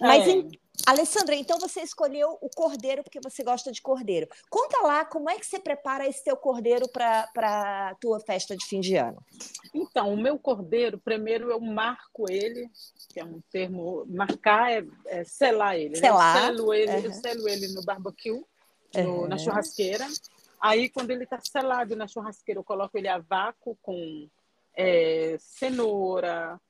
Mas, 0.00 0.26
é. 0.26 0.30
em, 0.30 0.50
Alessandra, 0.86 1.34
então 1.36 1.60
você 1.60 1.80
escolheu 1.80 2.38
o 2.40 2.48
cordeiro 2.48 3.02
porque 3.04 3.20
você 3.20 3.44
gosta 3.44 3.70
de 3.70 3.80
cordeiro. 3.80 4.26
Conta 4.50 4.80
lá 4.82 5.04
como 5.04 5.30
é 5.30 5.38
que 5.38 5.46
você 5.46 5.58
prepara 5.58 6.08
esse 6.08 6.24
teu 6.24 6.36
cordeiro 6.36 6.88
para 6.88 7.90
a 7.90 7.94
tua 8.00 8.18
festa 8.18 8.56
de 8.56 8.64
fim 8.64 8.80
de 8.80 8.96
ano. 8.96 9.22
Então, 9.72 10.12
o 10.12 10.20
meu 10.20 10.38
cordeiro, 10.38 10.98
primeiro 10.98 11.50
eu 11.50 11.60
marco 11.60 12.28
ele, 12.28 12.68
que 13.10 13.20
é 13.20 13.24
um 13.24 13.40
termo, 13.52 14.04
marcar 14.08 14.72
é, 14.72 14.84
é 15.06 15.24
selar 15.24 15.76
ele. 15.76 15.96
Selar. 15.96 16.34
Né? 16.34 16.40
Eu, 16.40 16.56
selo 16.56 16.74
ele 16.74 16.92
uhum. 16.92 17.04
eu 17.04 17.12
selo 17.12 17.48
ele 17.48 17.68
no 17.68 17.84
barbecue, 17.84 18.44
no, 18.94 19.00
uhum. 19.00 19.28
na 19.28 19.38
churrasqueira. 19.38 20.08
Aí, 20.60 20.88
quando 20.88 21.10
ele 21.10 21.24
está 21.24 21.38
selado 21.40 21.94
na 21.94 22.08
churrasqueira, 22.08 22.58
eu 22.58 22.64
coloco 22.64 22.96
ele 22.96 23.08
a 23.08 23.18
vácuo 23.18 23.76
com 23.82 24.28
é, 24.74 25.36
cenoura, 25.38 26.60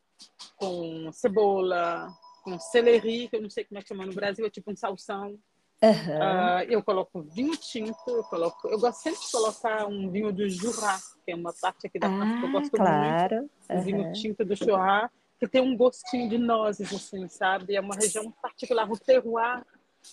com 0.57 1.11
cebola, 1.13 2.13
com 2.43 2.59
celery, 2.59 3.29
que 3.29 3.37
eu 3.37 3.43
não 3.43 3.51
sei 3.51 3.65
como 3.65 3.79
é 3.79 3.83
que 3.83 3.89
chama 3.89 4.05
no 4.05 4.13
Brasil, 4.13 4.45
é 4.45 4.51
tipo 4.51 4.71
um 4.71 4.77
salsão. 4.77 5.39
Uhum. 5.83 5.89
Uh, 5.91 6.63
eu 6.69 6.83
coloco 6.83 7.23
vinho 7.23 7.57
tinto, 7.57 8.09
eu 8.09 8.23
coloco, 8.25 8.69
eu 8.69 8.79
gosto 8.79 9.03
sempre 9.03 9.21
de 9.21 9.33
colocar 9.33 9.87
um 9.87 10.11
vinho 10.11 10.33
do 10.33 10.49
Jura, 10.49 10.97
que 11.25 11.33
é 11.33 11.35
uma 11.35 11.53
parte 11.61 11.89
aqui 11.89 11.99
da 11.99 12.07
ah, 12.07 12.19
parte 12.19 12.39
que 12.39 12.47
eu 12.47 12.53
gosto 12.53 12.71
claro. 12.71 13.37
muito, 13.37 13.51
um 13.69 13.75
uhum. 13.75 13.83
vinho 13.83 14.13
tinto 14.13 14.45
do 14.45 14.55
Jura, 14.55 15.11
que 15.41 15.49
tem 15.49 15.61
um 15.61 15.77
gostinho 15.77 16.29
de 16.29 16.39
nozes, 16.39 16.93
assim, 16.93 17.29
sabe? 17.29 17.75
É 17.75 17.81
uma 17.81 17.97
região 17.97 18.31
particular, 18.31 18.89
o 18.89 18.97
terroir 18.97 19.65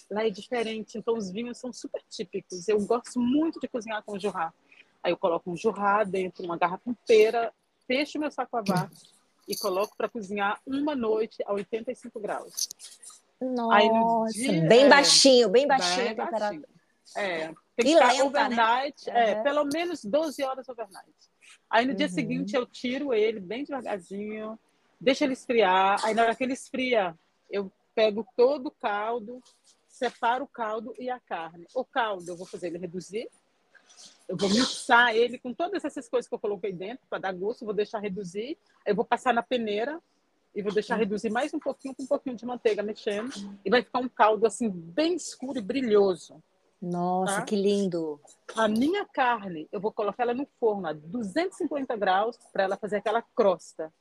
lá 0.09 0.25
é 0.25 0.29
diferente, 0.29 0.98
então 0.98 1.15
os 1.15 1.29
vinhos 1.29 1.59
são 1.59 1.71
super 1.71 2.01
típicos. 2.09 2.67
Eu 2.67 2.83
gosto 2.86 3.19
muito 3.19 3.59
de 3.59 3.67
cozinhar 3.67 4.03
com 4.03 4.17
Jura. 4.17 4.51
Aí 5.03 5.12
eu 5.12 5.17
coloco 5.17 5.51
um 5.51 5.55
Jura 5.55 6.03
dentro, 6.03 6.43
uma 6.43 6.57
garrafa 6.57 6.89
inteira, 6.89 7.53
fecho 7.86 8.17
meu 8.19 8.31
saco 8.31 8.57
a 8.57 8.62
vácuo 8.62 9.18
e 9.50 9.58
coloco 9.58 9.98
para 9.98 10.08
cozinhar 10.08 10.62
uma 10.65 10.96
noite 10.96 11.44
a 11.44 11.53
85 11.53 12.20
graus. 12.20 12.70
Nossa, 13.41 14.32
dia, 14.32 14.62
bem 14.68 14.86
é, 14.86 14.89
baixinho, 14.89 15.50
bem 15.50 15.68
baixinho 15.68 15.98
bem 15.98 16.12
a 16.12 16.25
temperatura. 16.27 16.70
É, 17.18 17.48
tem 17.75 17.86
que 17.86 17.88
e 17.88 17.94
ficar 17.94 18.12
lenta, 18.12 18.18
né? 18.18 18.24
overnight, 18.24 19.08
né? 19.08 19.32
é, 19.32 19.36
uhum. 19.38 19.44
pelo 19.44 19.65
menos 19.65 20.06
12 20.06 20.44
horas 20.44 20.70
overnight. 20.70 21.10
Aí 21.68 21.86
no 21.86 21.91
uhum. 21.91 21.98
dia 21.98 22.10
seguinte 22.10 22.56
eu 22.56 22.65
tiro 22.65 23.12
ele 23.12 23.39
bem 23.39 23.63
devagarzinho, 23.63 24.60
deixo 25.01 25.24
ele 25.24 25.34
esfriar. 25.34 26.06
Aí 26.06 26.13
na 26.13 26.24
hora 26.24 26.36
que 26.36 26.44
ele 26.44 26.53
esfria, 26.53 27.18
eu 27.50 27.72
pego 27.96 28.27
todo 28.38 28.68
o 28.68 28.72
caldo, 28.72 29.41
separo 29.88 30.44
o 30.44 30.48
caldo 30.48 30.94
e 31.00 31.10
a 31.10 31.20
carne. 31.20 31.65
O 31.74 31.84
caldo 31.84 32.29
eu 32.29 32.38
vou 32.38 32.46
fazer 32.46 32.68
ele 32.68 32.77
reduzir, 32.77 33.27
eu 34.29 34.38
vou 34.38 34.48
mixar 34.48 35.15
ele 35.15 35.39
com 35.39 35.51
todas 35.51 35.83
essas 35.83 36.07
coisas 36.07 36.29
que 36.29 36.36
eu 36.36 36.39
coloquei 36.39 36.71
dentro 36.71 37.03
para 37.09 37.17
dar 37.17 37.33
gosto, 37.33 37.65
vou 37.65 37.74
deixar 37.74 37.98
reduzir, 37.98 38.59
eu 38.86 38.95
vou 38.95 39.03
passar 39.03 39.33
na 39.33 39.41
peneira 39.41 40.00
e 40.53 40.62
vou 40.62 40.71
deixar 40.71 40.98
reduzir 40.98 41.31
mais 41.31 41.51
um 41.51 41.59
pouquinho 41.59 41.95
com 41.95 42.03
um 42.03 42.07
pouquinho 42.07 42.36
de 42.36 42.45
manteiga 42.45 42.83
mexendo 42.83 43.33
e 43.65 43.69
vai 43.71 43.81
ficar 43.81 44.00
um 44.00 44.07
caldo 44.07 44.45
assim 44.45 44.69
bem 44.69 45.15
escuro 45.15 45.57
e 45.57 45.62
brilhoso. 45.62 46.43
Nossa, 46.79 47.38
tá? 47.38 47.41
que 47.41 47.55
lindo! 47.55 48.21
A 48.55 48.67
minha 48.67 49.03
carne, 49.03 49.67
eu 49.71 49.81
vou 49.81 49.91
colocar 49.91 50.24
ela 50.24 50.33
no 50.33 50.48
forno 50.59 50.88
a 50.88 50.93
250 50.93 51.98
graus 51.98 52.38
para 52.53 52.63
ela 52.63 52.77
fazer 52.77 52.98
aquela 52.98 53.24
crosta. 53.24 53.91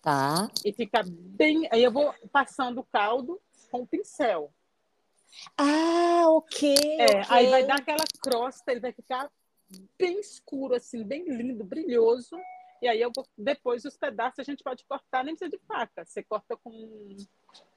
Tá. 0.00 0.48
E 0.64 0.72
ficar 0.72 1.04
bem. 1.06 1.68
Aí 1.70 1.82
eu 1.82 1.92
vou 1.92 2.14
passando 2.32 2.80
o 2.80 2.84
caldo 2.84 3.40
com 3.70 3.82
o 3.82 3.86
pincel. 3.86 4.50
Ah, 5.56 6.24
ok. 6.28 6.74
É, 6.98 7.04
okay. 7.04 7.22
aí 7.28 7.50
vai 7.50 7.66
dar 7.66 7.76
aquela 7.76 8.04
crosta, 8.22 8.72
ele 8.72 8.80
vai 8.80 8.92
ficar 8.92 9.30
bem 9.98 10.20
escuro, 10.20 10.74
assim, 10.74 11.02
bem 11.02 11.24
lindo, 11.24 11.64
brilhoso. 11.64 12.36
E 12.80 12.88
aí 12.88 13.00
eu 13.00 13.10
depois 13.36 13.84
os 13.84 13.96
pedaços 13.96 14.38
a 14.38 14.42
gente 14.42 14.62
pode 14.62 14.84
cortar, 14.84 15.24
nem 15.24 15.34
precisa 15.34 15.50
de 15.50 15.62
faca. 15.66 16.04
Você 16.04 16.22
corta 16.22 16.56
com, 16.56 17.16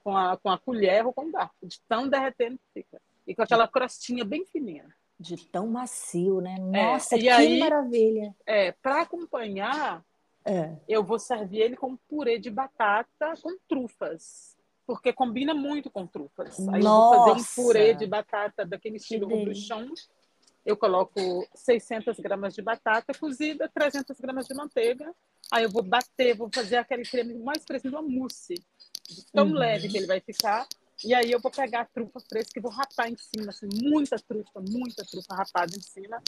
com, 0.04 0.16
a, 0.16 0.36
com 0.36 0.50
a 0.50 0.58
colher 0.58 1.06
ou 1.06 1.12
com 1.12 1.26
o 1.26 1.32
garfo, 1.32 1.66
de 1.66 1.80
tão 1.88 2.08
derretendo 2.08 2.58
que 2.58 2.82
fica. 2.82 3.00
E 3.26 3.34
com 3.34 3.42
aquela 3.42 3.66
crostinha 3.66 4.24
bem 4.24 4.44
fininha. 4.44 4.94
De 5.18 5.36
tão 5.48 5.66
macio, 5.66 6.40
né? 6.40 6.56
É, 6.58 6.84
Nossa, 6.84 7.16
é, 7.16 7.18
que 7.18 7.28
aí, 7.28 7.58
maravilha! 7.58 8.34
É, 8.46 8.72
para 8.72 9.02
acompanhar, 9.02 10.04
é. 10.44 10.76
eu 10.88 11.04
vou 11.04 11.18
servir 11.18 11.60
ele 11.60 11.76
com 11.76 11.96
purê 11.96 12.38
de 12.38 12.50
batata 12.50 13.34
com 13.42 13.56
trufas. 13.68 14.56
Porque 14.86 15.12
combina 15.12 15.54
muito 15.54 15.90
com 15.90 16.06
trufas. 16.06 16.58
Aí 16.68 16.82
Nossa, 16.82 17.14
eu 17.14 17.18
vou 17.18 17.28
fazer 17.28 17.40
um 17.40 17.64
purê 17.64 17.94
de 17.94 18.06
batata 18.06 18.66
daquele 18.66 18.96
estilo 18.96 19.28
bruxão 19.28 19.92
eu 20.64 20.76
coloco 20.76 21.46
600 21.54 22.18
gramas 22.18 22.54
de 22.54 22.62
batata 22.62 23.14
cozida, 23.14 23.68
300 23.68 24.18
gramas 24.20 24.46
de 24.46 24.54
manteiga. 24.54 25.14
Aí 25.50 25.64
eu 25.64 25.70
vou 25.70 25.82
bater, 25.82 26.36
vou 26.36 26.50
fazer 26.54 26.76
aquele 26.76 27.02
creme 27.02 27.34
mais 27.34 27.64
parecido 27.64 27.96
uma 27.96 28.02
mousse, 28.02 28.54
tão 29.32 29.46
uhum. 29.46 29.54
leve 29.54 29.88
que 29.88 29.96
ele 29.96 30.06
vai 30.06 30.20
ficar. 30.20 30.66
E 31.02 31.14
aí 31.14 31.32
eu 31.32 31.40
vou 31.40 31.50
pegar 31.50 31.80
a 31.80 31.84
trufa 31.86 32.20
fresca 32.20 32.58
e 32.58 32.62
vou 32.62 32.70
rapar 32.70 33.10
em 33.10 33.16
cima, 33.16 33.50
assim, 33.50 33.66
muita 33.82 34.16
trufa, 34.16 34.60
muita 34.60 35.04
trufa 35.04 35.34
rapada 35.34 35.74
em 35.74 35.80
cima. 35.80 36.22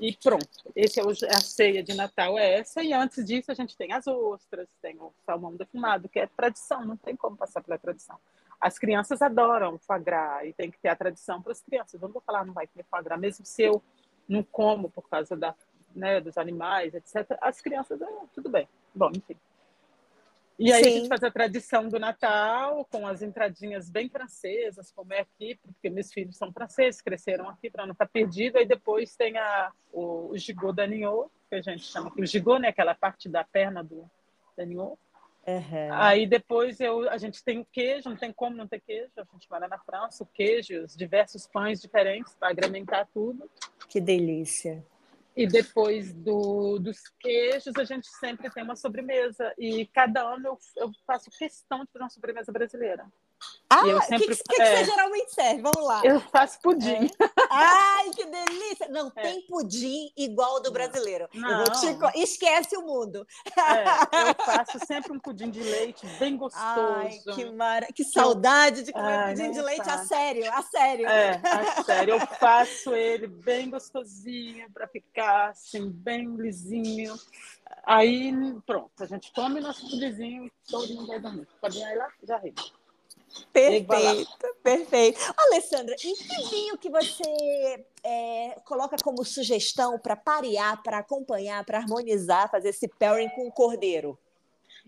E 0.00 0.16
pronto. 0.16 0.48
Esse 0.74 1.00
é, 1.00 1.02
a 1.34 1.40
ceia 1.40 1.82
de 1.82 1.94
Natal 1.94 2.38
é 2.38 2.54
essa. 2.58 2.82
E 2.82 2.92
antes 2.92 3.24
disso 3.24 3.50
a 3.50 3.54
gente 3.54 3.76
tem 3.76 3.92
as 3.92 4.06
ostras, 4.06 4.68
tem 4.80 4.96
o 4.98 5.12
salmão 5.26 5.54
defumado, 5.54 6.08
que 6.08 6.18
é 6.18 6.26
tradição, 6.26 6.84
não 6.84 6.96
tem 6.96 7.14
como 7.16 7.36
passar 7.36 7.62
pela 7.62 7.78
tradição. 7.78 8.18
As 8.60 8.78
crianças 8.78 9.22
adoram 9.22 9.78
foie 9.78 10.00
gras 10.00 10.46
e 10.46 10.52
tem 10.52 10.70
que 10.70 10.78
ter 10.78 10.88
a 10.88 10.96
tradição 10.96 11.40
para 11.40 11.52
as 11.52 11.60
crianças. 11.60 12.00
Eu 12.00 12.08
não 12.08 12.12
vou 12.12 12.22
falar 12.22 12.44
não 12.44 12.54
vai 12.54 12.66
comer 12.66 12.84
foie 12.90 13.02
gras, 13.02 13.20
mesmo 13.20 13.44
se 13.44 13.62
eu 13.62 13.82
não 14.28 14.42
como 14.42 14.90
por 14.90 15.08
causa 15.08 15.36
da, 15.36 15.54
né, 15.94 16.20
dos 16.20 16.36
animais, 16.36 16.94
etc. 16.94 17.38
As 17.40 17.60
crianças, 17.60 18.00
é, 18.00 18.06
tudo 18.34 18.48
bem. 18.48 18.68
Bom, 18.94 19.10
enfim. 19.14 19.36
E 20.58 20.72
aí 20.72 20.82
Sim. 20.82 20.90
a 20.90 20.92
gente 20.92 21.08
faz 21.08 21.22
a 21.22 21.30
tradição 21.30 21.88
do 21.88 22.00
Natal 22.00 22.84
com 22.90 23.06
as 23.06 23.22
entradinhas 23.22 23.88
bem 23.88 24.08
francesas, 24.08 24.90
como 24.90 25.14
é 25.14 25.20
aqui, 25.20 25.54
porque 25.62 25.88
meus 25.88 26.12
filhos 26.12 26.36
são 26.36 26.52
franceses, 26.52 27.00
cresceram 27.00 27.48
aqui 27.48 27.70
para 27.70 27.86
não 27.86 27.92
estar 27.92 28.08
perdido. 28.08 28.58
Aí 28.58 28.66
depois 28.66 29.14
tem 29.14 29.38
a, 29.38 29.70
o, 29.92 30.30
o 30.30 30.36
gigot 30.36 30.72
d'agneau, 30.72 31.30
que 31.48 31.54
a 31.54 31.62
gente 31.62 31.84
chama 31.84 32.08
aqui. 32.08 32.20
O 32.20 32.26
gigot, 32.26 32.58
né, 32.58 32.68
aquela 32.68 32.92
parte 32.92 33.28
da 33.28 33.44
perna 33.44 33.84
do 33.84 34.04
d'agneau. 34.56 34.98
Uhum. 35.48 35.88
Aí 35.92 36.26
depois 36.26 36.78
eu, 36.78 37.08
a 37.08 37.16
gente 37.16 37.42
tem 37.42 37.58
o 37.58 37.64
queijo, 37.64 38.10
não 38.10 38.16
tem 38.18 38.30
como 38.30 38.54
não 38.54 38.68
ter 38.68 38.80
queijo. 38.80 39.10
A 39.16 39.24
gente 39.32 39.50
mora 39.50 39.66
na 39.66 39.78
França, 39.78 40.22
o 40.22 40.26
queijo, 40.26 40.84
os 40.84 40.94
diversos 40.94 41.46
pães 41.46 41.80
diferentes 41.80 42.34
para 42.34 42.50
agrementar 42.50 43.08
tudo. 43.14 43.50
Que 43.88 43.98
delícia. 43.98 44.84
E 45.34 45.46
depois 45.46 46.12
do, 46.12 46.78
dos 46.78 46.98
queijos, 47.18 47.72
a 47.78 47.84
gente 47.84 48.06
sempre 48.08 48.50
tem 48.50 48.62
uma 48.62 48.76
sobremesa. 48.76 49.54
E 49.56 49.86
cada 49.86 50.20
ano 50.20 50.48
eu, 50.48 50.58
eu 50.76 50.92
faço 51.06 51.30
questão 51.30 51.82
de 51.82 51.90
fazer 51.92 52.02
uma 52.04 52.10
sobremesa 52.10 52.52
brasileira. 52.52 53.06
Ah, 53.70 53.86
o 53.86 54.00
que, 54.00 54.18
que, 54.18 54.34
que, 54.34 54.62
é, 54.62 54.76
você 54.76 54.84
geralmente 54.84 55.32
serve? 55.32 55.62
Vamos 55.62 55.86
lá. 55.86 56.02
Eu 56.04 56.20
faço 56.20 56.60
pudim. 56.60 57.06
É. 57.06 57.08
Ai, 57.50 58.10
que 58.10 58.24
delícia! 58.24 58.88
Não 58.88 59.12
é. 59.14 59.22
tem 59.22 59.42
pudim 59.42 60.12
igual 60.16 60.56
ao 60.56 60.62
do 60.62 60.70
brasileiro. 60.70 61.28
Não. 61.34 61.64
Te... 61.64 62.20
Esquece 62.20 62.76
o 62.76 62.82
mundo. 62.82 63.26
É, 63.56 63.84
eu 64.30 64.44
faço 64.44 64.78
sempre 64.86 65.12
um 65.12 65.18
pudim 65.18 65.50
de 65.50 65.60
leite 65.60 66.06
bem 66.18 66.36
gostoso. 66.36 66.64
Ai, 66.64 67.18
que, 67.34 67.44
mara... 67.50 67.86
que 67.92 68.04
saudade 68.04 68.82
de 68.82 68.92
comer 68.92 69.06
Ai, 69.06 69.34
pudim 69.34 69.50
de 69.50 69.60
leite 69.60 69.88
a 69.88 69.98
sério, 69.98 70.52
a 70.52 70.62
sério. 70.62 71.06
É, 71.06 71.40
a 71.44 71.82
sério. 71.82 72.14
Eu 72.14 72.20
faço 72.20 72.94
ele 72.94 73.26
bem 73.26 73.70
gostosinho 73.70 74.70
para 74.72 74.86
ficar 74.86 75.50
assim, 75.50 75.90
bem 75.90 76.36
lisinho. 76.36 77.14
Aí, 77.84 78.32
pronto, 78.66 79.02
a 79.02 79.06
gente 79.06 79.32
come 79.32 79.60
nosso 79.60 79.88
pudimzinho 79.88 80.46
e 80.46 80.52
todo 80.70 80.94
mundo 80.94 81.06
vai 81.06 81.20
dormir. 81.20 81.48
Pode 81.60 81.78
ir 81.78 81.96
lá, 81.96 82.08
já 82.22 82.38
ri. 82.38 82.54
Perfeito, 83.52 84.30
perfeito. 84.62 85.34
Alessandra, 85.36 85.94
e 85.94 86.14
que 86.14 86.50
vinho 86.50 86.78
que 86.78 86.90
você 86.90 87.84
é, 88.04 88.60
coloca 88.64 88.96
como 89.02 89.24
sugestão 89.24 89.98
para 89.98 90.16
parear, 90.16 90.82
para 90.82 90.98
acompanhar, 90.98 91.64
para 91.64 91.78
harmonizar, 91.78 92.50
fazer 92.50 92.70
esse 92.70 92.88
pairing 92.88 93.28
com 93.30 93.46
o 93.46 93.52
cordeiro? 93.52 94.18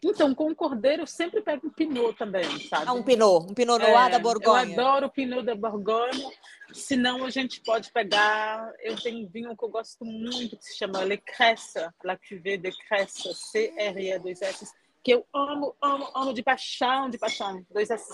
Então, 0.03 0.35
com 0.35 0.50
o 0.50 0.57
cordeiro, 0.57 1.03
eu 1.03 1.07
sempre 1.07 1.42
pego 1.42 1.66
um 1.66 1.70
pinot 1.70 2.16
também, 2.16 2.44
sabe? 2.68 2.87
Ah, 2.87 2.92
um 2.94 3.03
pinot, 3.03 3.50
um 3.50 3.55
pinot 3.55 3.79
noir 3.79 4.07
é, 4.07 4.11
da 4.11 4.18
Borgonha. 4.18 4.74
Eu 4.74 4.81
adoro 4.81 5.07
o 5.07 5.11
pinot 5.11 5.42
da 5.44 5.55
Borgonha. 5.55 6.31
Se 6.72 6.96
não, 6.96 7.24
a 7.24 7.31
gente 7.31 7.61
pode 7.61 7.92
pegar... 7.92 8.72
Eu 8.81 8.96
tenho 8.96 9.24
um 9.24 9.29
vinho 9.29 9.55
que 9.55 9.62
eu 9.62 9.68
gosto 9.68 10.03
muito, 10.05 10.57
que 10.57 10.64
se 10.64 10.79
chama 10.79 11.05
Le 11.05 11.18
Cresse, 11.18 11.87
La 12.03 12.16
Cuvée 12.16 12.57
de 12.57 12.70
Cresse, 12.87 13.35
C-R-E-2-S 13.35 14.72
que 15.02 15.12
eu 15.12 15.26
amo, 15.32 15.74
amo, 15.80 16.08
amo 16.14 16.34
de 16.34 16.42
paixão, 16.42 17.08
de 17.08 17.18
paixão. 17.18 17.64
Dois 17.70 17.90
s 17.90 18.12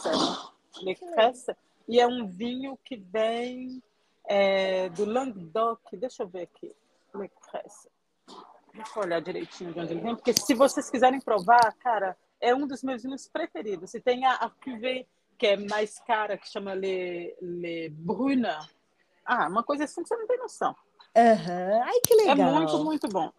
Lecressa. 0.82 1.56
E 1.88 2.00
é 2.00 2.06
um 2.06 2.26
vinho 2.26 2.78
que 2.84 2.96
vem 2.96 3.82
é, 4.26 4.88
do 4.90 5.04
Languedoc. 5.04 5.80
Deixa 5.92 6.22
eu 6.22 6.28
ver 6.28 6.42
aqui. 6.42 6.74
Lecressa. 7.14 7.88
Deixa 8.74 8.98
eu 8.98 9.02
olhar 9.02 9.20
direitinho 9.20 9.72
de 9.72 9.80
onde 9.80 9.92
ele 9.92 10.02
vem, 10.02 10.14
porque 10.14 10.34
se 10.34 10.54
vocês 10.54 10.90
quiserem 10.90 11.20
provar, 11.20 11.72
cara, 11.78 12.16
é 12.40 12.54
um 12.54 12.66
dos 12.66 12.82
meus 12.82 13.02
vinhos 13.02 13.26
preferidos. 13.26 13.94
E 13.94 14.00
tem 14.00 14.26
a, 14.26 14.34
a 14.34 14.50
cuvée 14.50 15.06
que 15.38 15.46
é 15.46 15.56
mais 15.56 15.98
cara, 16.00 16.36
que 16.36 16.48
chama 16.48 16.74
Le, 16.74 17.36
Le 17.40 17.88
Bruna. 17.90 18.58
Ah, 19.24 19.48
uma 19.48 19.62
coisa 19.62 19.84
assim 19.84 20.02
que 20.02 20.08
você 20.08 20.16
não 20.16 20.26
tem 20.26 20.38
noção. 20.38 20.74
Uhum. 21.16 21.82
Ai, 21.82 22.00
que 22.06 22.14
legal. 22.14 22.36
É 22.36 22.52
muito, 22.52 22.84
muito 22.84 23.08
bom. 23.08 23.32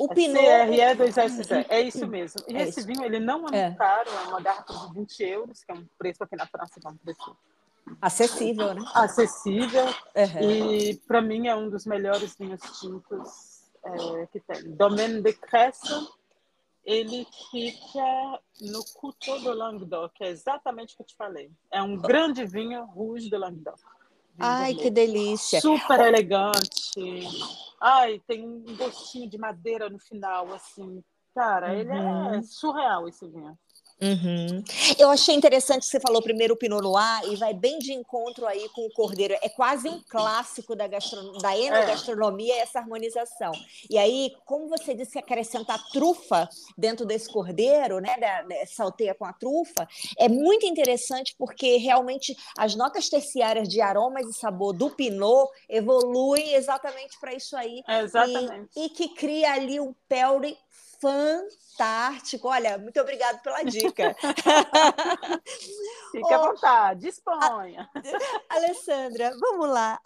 O 0.00 0.10
é 0.10 0.14
Pinot. 0.14 0.38
CRE 0.38 1.10
2SZ, 1.10 1.66
é 1.68 1.80
isso 1.80 2.06
mesmo. 2.06 2.40
E 2.48 2.56
é 2.56 2.62
esse 2.62 2.80
isso. 2.80 2.86
vinho, 2.86 3.04
ele 3.04 3.18
não 3.18 3.48
é, 3.48 3.58
é 3.58 3.64
muito 3.66 3.78
caro, 3.78 4.10
é 4.10 4.28
uma 4.28 4.40
garrafa 4.40 4.72
de 4.72 4.94
20 4.94 5.20
euros, 5.20 5.64
que 5.64 5.72
é 5.72 5.74
um 5.74 5.86
preço 5.98 6.22
aqui 6.22 6.36
na 6.36 6.46
França, 6.46 6.80
que 6.80 6.86
é 6.86 6.90
um 6.90 6.96
preço 6.96 7.36
acessível, 8.00 8.74
né? 8.74 8.82
Acessível. 8.94 9.84
Uhum. 9.84 10.50
E 10.50 10.96
para 11.06 11.22
mim 11.22 11.48
é 11.48 11.56
um 11.56 11.68
dos 11.68 11.86
melhores 11.86 12.36
vinhos 12.36 12.60
tintos 12.78 13.70
é, 13.84 14.26
que 14.26 14.40
tem. 14.40 14.70
Domaine 14.72 15.22
de 15.22 15.32
Cresse, 15.32 16.08
ele 16.84 17.26
fica 17.50 18.40
no 18.60 18.84
Couteau 18.94 19.38
de 19.38 19.48
Languedoc, 19.48 20.14
que 20.14 20.24
é 20.24 20.28
exatamente 20.28 20.94
o 20.94 20.96
que 20.96 21.02
eu 21.02 21.06
te 21.06 21.16
falei. 21.16 21.50
É 21.70 21.82
um 21.82 21.96
grande 21.96 22.44
vinho 22.44 22.84
rouge 22.84 23.28
de 23.28 23.36
Languedoc. 23.36 23.78
Ai, 24.38 24.74
que 24.74 24.90
delícia. 24.90 25.60
Super 25.60 26.00
elegante. 26.00 27.00
Ai, 27.80 28.20
tem 28.26 28.46
um 28.46 28.76
gostinho 28.76 29.28
de 29.28 29.38
madeira 29.38 29.88
no 29.88 29.98
final, 29.98 30.52
assim. 30.52 31.02
Cara, 31.34 31.68
uhum. 31.68 31.78
ele 31.78 31.90
é 31.90 32.36
uhum. 32.36 32.42
surreal 32.42 33.08
esse 33.08 33.26
vinho. 33.26 33.58
Uhum. 34.00 34.62
Eu 34.96 35.10
achei 35.10 35.34
interessante 35.34 35.80
que 35.80 35.88
você 35.88 35.98
falou 35.98 36.22
primeiro 36.22 36.54
o 36.54 36.56
Pinot 36.56 36.80
Noir 36.80 37.24
e 37.30 37.36
vai 37.36 37.52
bem 37.52 37.78
de 37.78 37.92
encontro 37.92 38.46
aí 38.46 38.68
com 38.70 38.86
o 38.86 38.90
Cordeiro. 38.92 39.34
É 39.42 39.48
quase 39.48 39.88
um 39.88 40.00
clássico 40.08 40.76
da, 40.76 40.86
gastron... 40.86 41.32
da 41.38 41.56
enogastronomia 41.56 42.54
é. 42.54 42.58
essa 42.60 42.78
harmonização. 42.78 43.52
E 43.90 43.98
aí, 43.98 44.32
como 44.44 44.68
você 44.68 44.94
disse 44.94 45.12
que 45.12 45.18
acrescentar 45.18 45.82
trufa 45.90 46.48
dentro 46.76 47.04
desse 47.04 47.28
Cordeiro, 47.28 47.98
né, 47.98 48.16
da, 48.18 48.42
da, 48.42 48.66
salteia 48.66 49.14
com 49.14 49.24
a 49.24 49.32
trufa, 49.32 49.88
é 50.16 50.28
muito 50.28 50.64
interessante 50.64 51.34
porque 51.36 51.76
realmente 51.76 52.36
as 52.56 52.76
notas 52.76 53.08
terciárias 53.08 53.68
de 53.68 53.80
aromas 53.80 54.26
e 54.26 54.32
sabor 54.32 54.72
do 54.72 54.90
Pinot 54.90 55.50
evoluem 55.68 56.54
exatamente 56.54 57.18
para 57.20 57.34
isso 57.34 57.56
aí. 57.56 57.82
É 57.88 58.02
exatamente. 58.02 58.70
E, 58.76 58.86
e 58.86 58.88
que 58.90 59.08
cria 59.08 59.52
ali 59.52 59.80
um 59.80 59.92
pelre 60.08 60.56
fantástico. 61.00 62.48
Olha, 62.48 62.76
muito 62.78 63.00
obrigada 63.00 63.38
pela 63.38 63.62
dica. 63.62 64.16
Fique 66.10 66.24
oh, 66.24 66.34
à 66.34 66.38
vontade, 66.38 67.00
disponha. 67.00 67.88
A, 68.48 68.54
Alessandra, 68.56 69.32
vamos 69.38 69.68
lá. 69.68 70.00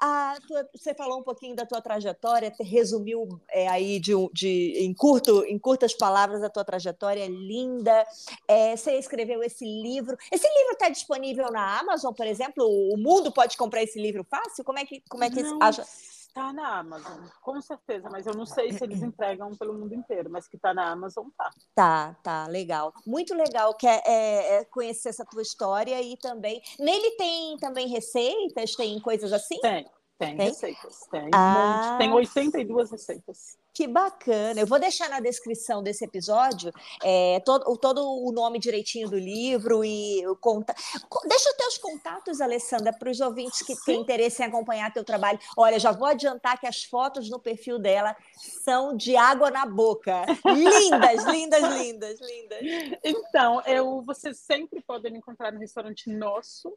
Tua, 0.46 0.68
você 0.74 0.94
falou 0.94 1.20
um 1.20 1.22
pouquinho 1.22 1.56
da 1.56 1.64
tua 1.64 1.80
trajetória, 1.80 2.52
resumiu 2.60 3.40
é, 3.48 3.68
aí 3.68 3.98
de, 3.98 4.12
de, 4.32 4.74
em, 4.78 4.92
curto, 4.92 5.44
em 5.44 5.58
curtas 5.58 5.94
palavras 5.94 6.42
a 6.42 6.50
tua 6.50 6.64
trajetória 6.64 7.26
linda. 7.28 8.06
É, 8.46 8.76
você 8.76 8.98
escreveu 8.98 9.42
esse 9.42 9.64
livro. 9.64 10.16
Esse 10.30 10.46
livro 10.46 10.72
está 10.72 10.88
disponível 10.88 11.50
na 11.50 11.80
Amazon, 11.80 12.12
por 12.12 12.26
exemplo? 12.26 12.64
O 12.64 12.96
mundo 12.98 13.32
pode 13.32 13.56
comprar 13.56 13.82
esse 13.82 14.00
livro 14.00 14.24
fácil? 14.28 14.64
Como 14.64 14.78
é 14.78 14.84
que, 14.84 15.02
como 15.08 15.24
é 15.24 15.30
que 15.30 15.40
acha? 15.60 15.84
Tá 16.34 16.50
na 16.50 16.78
Amazon, 16.78 17.26
com 17.42 17.60
certeza, 17.60 18.08
mas 18.10 18.26
eu 18.26 18.34
não 18.34 18.46
sei 18.46 18.72
se 18.72 18.82
eles 18.82 19.02
entregam 19.02 19.50
pelo 19.54 19.74
mundo 19.74 19.94
inteiro, 19.94 20.30
mas 20.30 20.48
que 20.48 20.56
tá 20.56 20.72
na 20.72 20.90
Amazon, 20.90 21.26
tá. 21.36 21.50
Tá, 21.74 22.16
tá, 22.22 22.46
legal. 22.46 22.94
Muito 23.06 23.34
legal 23.34 23.74
que 23.74 23.86
é, 23.86 24.00
é, 24.06 24.54
é 24.54 24.64
conhecer 24.64 25.10
essa 25.10 25.26
tua 25.26 25.42
história 25.42 26.00
e 26.00 26.16
também. 26.16 26.62
Nele 26.78 27.10
tem 27.16 27.58
também 27.58 27.86
receitas, 27.86 28.74
tem 28.74 28.98
coisas 29.00 29.30
assim? 29.30 29.60
Tem, 29.60 29.84
tem, 30.18 30.36
tem? 30.36 30.46
receitas. 30.48 31.00
Tem, 31.10 31.28
ah. 31.34 31.96
tem 31.98 32.10
82 32.10 32.90
receitas. 32.90 33.58
Que 33.74 33.86
bacana! 33.86 34.60
Eu 34.60 34.66
vou 34.66 34.78
deixar 34.78 35.08
na 35.08 35.18
descrição 35.18 35.82
desse 35.82 36.04
episódio 36.04 36.70
é, 37.02 37.40
todo, 37.40 37.76
todo 37.78 38.02
o 38.04 38.30
nome 38.30 38.58
direitinho 38.58 39.08
do 39.08 39.18
livro 39.18 39.82
e 39.82 40.26
o 40.26 40.36
conta. 40.36 40.74
Deixa 41.26 41.48
os 41.48 41.56
teus 41.56 41.78
contatos, 41.78 42.40
Alessandra, 42.42 42.92
para 42.92 43.10
os 43.10 43.18
ouvintes 43.20 43.62
que 43.62 43.74
têm 43.84 44.00
interesse 44.00 44.42
em 44.42 44.46
acompanhar 44.46 44.92
teu 44.92 45.02
trabalho. 45.02 45.38
Olha, 45.56 45.78
já 45.78 45.90
vou 45.90 46.06
adiantar 46.06 46.60
que 46.60 46.66
as 46.66 46.84
fotos 46.84 47.30
no 47.30 47.40
perfil 47.40 47.78
dela 47.78 48.14
são 48.36 48.94
de 48.94 49.16
água 49.16 49.50
na 49.50 49.64
boca. 49.64 50.26
Lindas, 50.44 51.24
lindas, 51.32 51.62
lindas, 51.62 52.20
lindas. 52.20 52.98
Então, 53.02 53.62
eu, 53.62 54.02
vocês 54.02 54.38
sempre 54.38 54.82
podem 54.82 55.12
me 55.12 55.18
encontrar 55.18 55.50
no 55.50 55.58
restaurante 55.58 56.10
nosso 56.10 56.76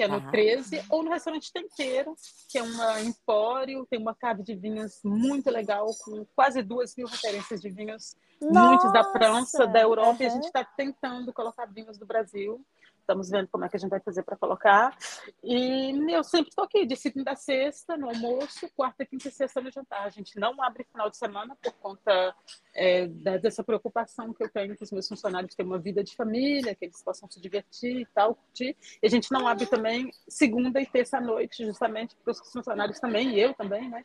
que 0.00 0.04
é 0.04 0.08
no 0.08 0.16
ah. 0.16 0.30
13, 0.30 0.82
ou 0.88 1.02
no 1.02 1.10
restaurante 1.10 1.52
Tempero, 1.52 2.14
que 2.48 2.56
é 2.56 2.62
uma 2.62 3.02
empório, 3.02 3.86
tem 3.90 4.00
uma 4.00 4.14
cave 4.14 4.42
de 4.42 4.54
vinhos 4.54 4.98
muito 5.04 5.50
legal, 5.50 5.86
com 6.02 6.24
quase 6.34 6.62
duas 6.62 6.96
mil 6.96 7.06
referências 7.06 7.60
de 7.60 7.68
vinhos, 7.68 8.16
Nossa. 8.40 8.66
muitos 8.66 8.92
da 8.94 9.04
França, 9.12 9.66
da 9.66 9.78
Europa, 9.78 10.16
uhum. 10.20 10.22
e 10.22 10.26
a 10.26 10.30
gente 10.30 10.46
está 10.46 10.64
tentando 10.64 11.34
colocar 11.34 11.66
vinhos 11.66 11.98
do 11.98 12.06
Brasil. 12.06 12.64
Estamos 13.10 13.28
vendo 13.28 13.48
como 13.48 13.64
é 13.64 13.68
que 13.68 13.74
a 13.74 13.78
gente 13.80 13.90
vai 13.90 13.98
fazer 13.98 14.22
para 14.22 14.36
colocar. 14.36 14.96
E 15.42 15.90
eu 16.14 16.22
sempre 16.22 16.50
estou 16.50 16.62
aqui, 16.62 16.86
de 16.86 16.94
segunda 16.94 17.32
a 17.32 17.34
sexta, 17.34 17.96
no 17.96 18.08
almoço, 18.08 18.70
quarta, 18.76 19.04
quinta 19.04 19.26
e 19.26 19.32
sexta 19.32 19.60
no 19.60 19.68
jantar. 19.68 20.06
A 20.06 20.10
gente 20.10 20.38
não 20.38 20.62
abre 20.62 20.84
final 20.84 21.10
de 21.10 21.16
semana 21.16 21.56
por 21.60 21.72
conta 21.72 22.32
é, 22.72 23.08
dessa 23.08 23.64
preocupação 23.64 24.32
que 24.32 24.44
eu 24.44 24.48
tenho 24.48 24.78
com 24.78 24.84
os 24.84 24.92
meus 24.92 25.08
funcionários 25.08 25.56
ter 25.56 25.64
uma 25.64 25.80
vida 25.80 26.04
de 26.04 26.14
família, 26.14 26.72
que 26.72 26.84
eles 26.84 27.02
possam 27.02 27.28
se 27.28 27.40
divertir 27.40 28.02
e 28.02 28.06
tal, 28.06 28.36
curtir. 28.36 28.76
E 29.02 29.06
a 29.08 29.10
gente 29.10 29.32
não 29.32 29.48
abre 29.48 29.66
também 29.66 30.12
segunda 30.28 30.80
e 30.80 30.86
terça 30.86 31.18
à 31.18 31.20
noite, 31.20 31.66
justamente 31.66 32.14
para 32.14 32.30
os 32.30 32.38
funcionários 32.52 33.00
também, 33.00 33.34
e 33.34 33.40
eu 33.40 33.52
também, 33.54 33.90
né? 33.90 34.04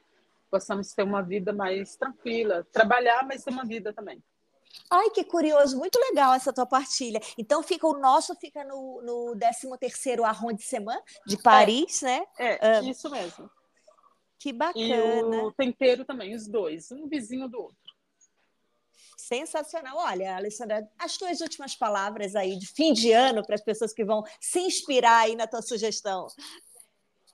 Possamos 0.49 0.91
ter 0.93 1.03
uma 1.03 1.21
vida 1.21 1.53
mais 1.53 1.95
tranquila, 1.95 2.65
trabalhar, 2.71 3.23
mas 3.23 3.43
ter 3.43 3.51
uma 3.51 3.65
vida 3.65 3.93
também. 3.93 4.19
Ai, 4.89 5.09
que 5.09 5.23
curioso, 5.23 5.77
muito 5.77 5.99
legal 5.99 6.33
essa 6.33 6.53
tua 6.53 6.65
partilha. 6.65 7.19
Então 7.37 7.63
fica 7.63 7.87
o 7.87 7.97
nosso 7.99 8.35
fica 8.35 8.63
no, 8.63 9.01
no 9.01 9.35
13º 9.35 10.23
arrondissement 10.23 11.01
de 11.25 11.41
Paris, 11.41 12.03
é, 12.03 12.05
né? 12.05 12.27
É, 12.37 12.79
uh, 12.79 12.89
isso 12.89 13.09
mesmo. 13.09 13.49
Que 14.39 14.53
bacana. 14.53 14.85
E 14.85 15.39
o 15.39 15.51
tempero 15.51 16.05
também, 16.05 16.35
os 16.35 16.47
dois, 16.47 16.91
um 16.91 17.07
vizinho 17.07 17.47
do 17.47 17.59
outro. 17.59 17.85
Sensacional. 19.17 19.97
Olha, 19.97 20.35
Alessandra, 20.35 20.87
as 20.99 21.17
tuas 21.17 21.41
últimas 21.41 21.75
palavras 21.75 22.35
aí 22.35 22.57
de 22.57 22.67
fim 22.67 22.93
de 22.93 23.11
ano 23.11 23.43
para 23.43 23.55
as 23.55 23.61
pessoas 23.63 23.93
que 23.93 24.05
vão 24.05 24.23
se 24.39 24.59
inspirar 24.59 25.21
aí 25.21 25.35
na 25.35 25.47
tua 25.47 25.61
sugestão. 25.61 26.27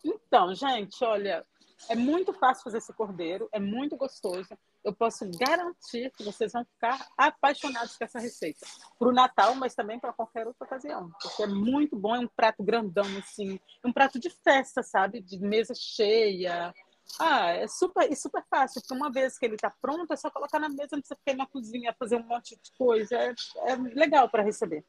Então, 0.04 0.56
gente, 0.56 1.04
olha, 1.04 1.46
é 1.90 1.96
muito 1.96 2.32
fácil 2.34 2.64
fazer 2.64 2.78
esse 2.78 2.94
cordeiro, 2.94 3.50
é 3.52 3.60
muito 3.60 3.98
gostoso 3.98 4.58
eu 4.84 4.94
posso 4.94 5.30
garantir 5.38 6.12
que 6.12 6.24
vocês 6.24 6.52
vão 6.52 6.66
ficar 6.66 7.08
apaixonados 7.18 7.98
com 7.98 8.04
essa 8.04 8.20
receita. 8.20 8.66
Para 8.98 9.08
o 9.08 9.12
Natal, 9.12 9.56
mas 9.56 9.76
também 9.76 10.00
para 10.00 10.14
qualquer 10.14 10.48
outra 10.48 10.66
ocasião. 10.66 11.12
Porque 11.22 11.44
é 11.44 11.48
muito 11.48 11.96
bom, 11.96 12.16
é 12.16 12.20
um 12.20 12.28
prato 12.28 12.64
grandão, 12.64 13.06
assim. 13.18 13.60
É 13.84 13.88
um 13.88 13.94
prato 13.94 14.20
de 14.20 14.30
festa, 14.30 14.82
sabe? 14.82 15.22
De 15.22 15.40
mesa 15.40 15.74
cheia. 15.76 16.74
Ah, 17.20 17.52
é 17.52 17.68
super, 17.68 18.12
é 18.12 18.16
super 18.16 18.44
fácil, 18.50 18.82
porque 18.82 18.94
uma 18.94 19.12
vez 19.12 19.38
que 19.38 19.46
ele 19.46 19.56
está 19.56 19.70
pronto, 19.70 20.12
é 20.14 20.16
só 20.16 20.30
colocar 20.32 20.60
na 20.60 20.70
mesa, 20.70 20.90
não 20.94 21.00
precisa 21.00 21.18
ficar 21.18 21.36
na 21.36 21.46
cozinha, 21.46 21.96
fazer 22.00 22.16
um 22.16 22.24
monte 22.26 22.56
de 22.56 22.72
coisa. 22.78 23.16
É, 23.16 23.34
é 23.68 23.76
legal 23.76 24.30
para 24.30 24.44
receber. 24.44 24.84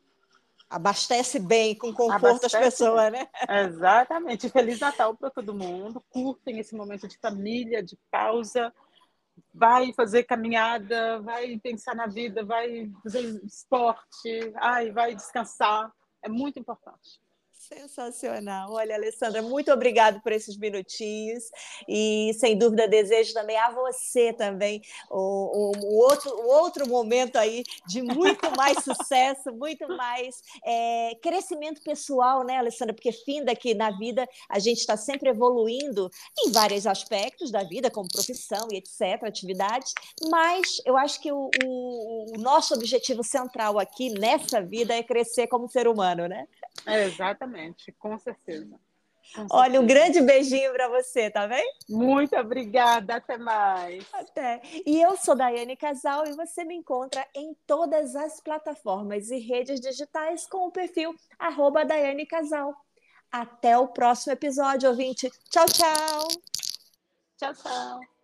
Abastece 0.71 1.39
bem, 1.39 1.75
com 1.75 1.93
conforto 1.93 2.27
Abastece 2.27 2.57
as 2.57 2.65
pessoas, 2.65 3.11
bem. 3.11 3.21
né? 3.21 3.29
Exatamente. 3.67 4.49
Feliz 4.49 4.81
Natal 4.81 5.15
para 5.15 5.29
todo 5.29 5.55
mundo. 5.55 6.03
Curtem 6.09 6.59
esse 6.61 6.75
momento 6.75 7.07
de 7.07 7.19
família, 7.19 7.83
de 7.83 7.99
pausa 8.11 8.73
vai 9.55 9.93
fazer 9.95 10.25
caminhada, 10.25 11.21
vai 11.21 11.59
pensar 11.59 11.95
na 11.95 12.07
vida, 12.07 12.45
vai 12.45 12.91
fazer 13.03 13.41
esporte, 13.45 14.53
ai, 14.57 14.91
vai 14.91 15.15
descansar. 15.15 15.93
É 16.23 16.29
muito 16.29 16.59
importante. 16.59 17.22
Sensacional. 17.63 18.73
Olha, 18.73 18.97
Alessandra, 18.97 19.41
muito 19.41 19.71
obrigado 19.71 20.21
por 20.21 20.33
esses 20.33 20.57
minutinhos 20.57 21.45
e, 21.89 22.33
sem 22.35 22.59
dúvida, 22.59 22.89
desejo 22.89 23.33
também 23.33 23.57
a 23.57 23.71
você 23.71 24.33
também 24.33 24.83
o, 25.09 25.17
o, 25.17 25.73
o 25.77 25.97
outro, 25.99 26.31
o 26.31 26.49
outro 26.49 26.89
momento 26.89 27.37
aí 27.37 27.63
de 27.87 28.03
muito 28.03 28.51
mais 28.57 28.79
sucesso, 28.83 29.53
muito 29.53 29.87
mais 29.87 30.43
é, 30.67 31.15
crescimento 31.23 31.81
pessoal, 31.83 32.45
né, 32.45 32.59
Alessandra? 32.59 32.95
Porque 32.95 33.13
fim 33.13 33.45
daqui 33.45 33.75
na 33.75 33.93
vida 33.93 34.29
a 34.49 34.59
gente 34.59 34.79
está 34.79 34.97
sempre 34.97 35.29
evoluindo 35.29 36.11
em 36.41 36.51
vários 36.51 36.85
aspectos 36.85 37.53
da 37.53 37.63
vida, 37.63 37.93
como 37.93 38.09
profissão 38.11 38.67
e 38.73 38.79
etc., 38.79 39.23
atividades, 39.23 39.95
mas 40.29 40.83
eu 40.85 40.97
acho 40.97 41.21
que 41.21 41.31
o, 41.31 41.49
o, 41.65 42.39
nosso 42.39 42.75
objetivo 42.75 43.23
central 43.23 43.79
aqui 43.79 44.11
nessa 44.11 44.61
vida 44.61 44.95
é 44.95 45.03
crescer 45.03 45.47
como 45.47 45.69
ser 45.69 45.87
humano, 45.87 46.27
né? 46.27 46.49
É, 46.87 47.05
exatamente, 47.05 47.52
com 47.99 48.19
certeza. 48.19 48.79
Com 49.35 49.47
Olha, 49.51 49.81
um 49.81 49.87
grande 49.87 50.21
beijinho 50.21 50.73
para 50.73 50.89
você, 50.89 51.31
tá 51.31 51.47
bem? 51.47 51.65
Muito 51.89 52.37
obrigada, 52.37 53.17
até 53.17 53.39
mais. 53.39 54.05
Até. 54.13 54.61
E 54.85 55.01
eu 55.01 55.17
sou 55.17 55.35
Daiane 55.35 55.77
Casal 55.77 56.27
e 56.27 56.33
você 56.33 56.65
me 56.65 56.75
encontra 56.75 57.27
em 57.35 57.57
todas 57.67 58.15
as 58.17 58.41
plataformas 58.41 59.31
e 59.31 59.39
redes 59.39 59.81
digitais 59.81 60.47
com 60.47 60.67
o 60.67 60.73
perfil 60.73 61.15
arroba 61.39 61.85
Daiane 61.85 62.27
Casal. 62.27 62.75
Até 63.31 63.79
o 63.79 63.89
próximo 63.89 64.33
episódio, 64.33 64.91
ouvinte. 64.91 65.31
Tchau, 65.49 65.67
tchau. 65.67 66.29
Tchau, 67.39 67.55
tchau. 67.55 68.22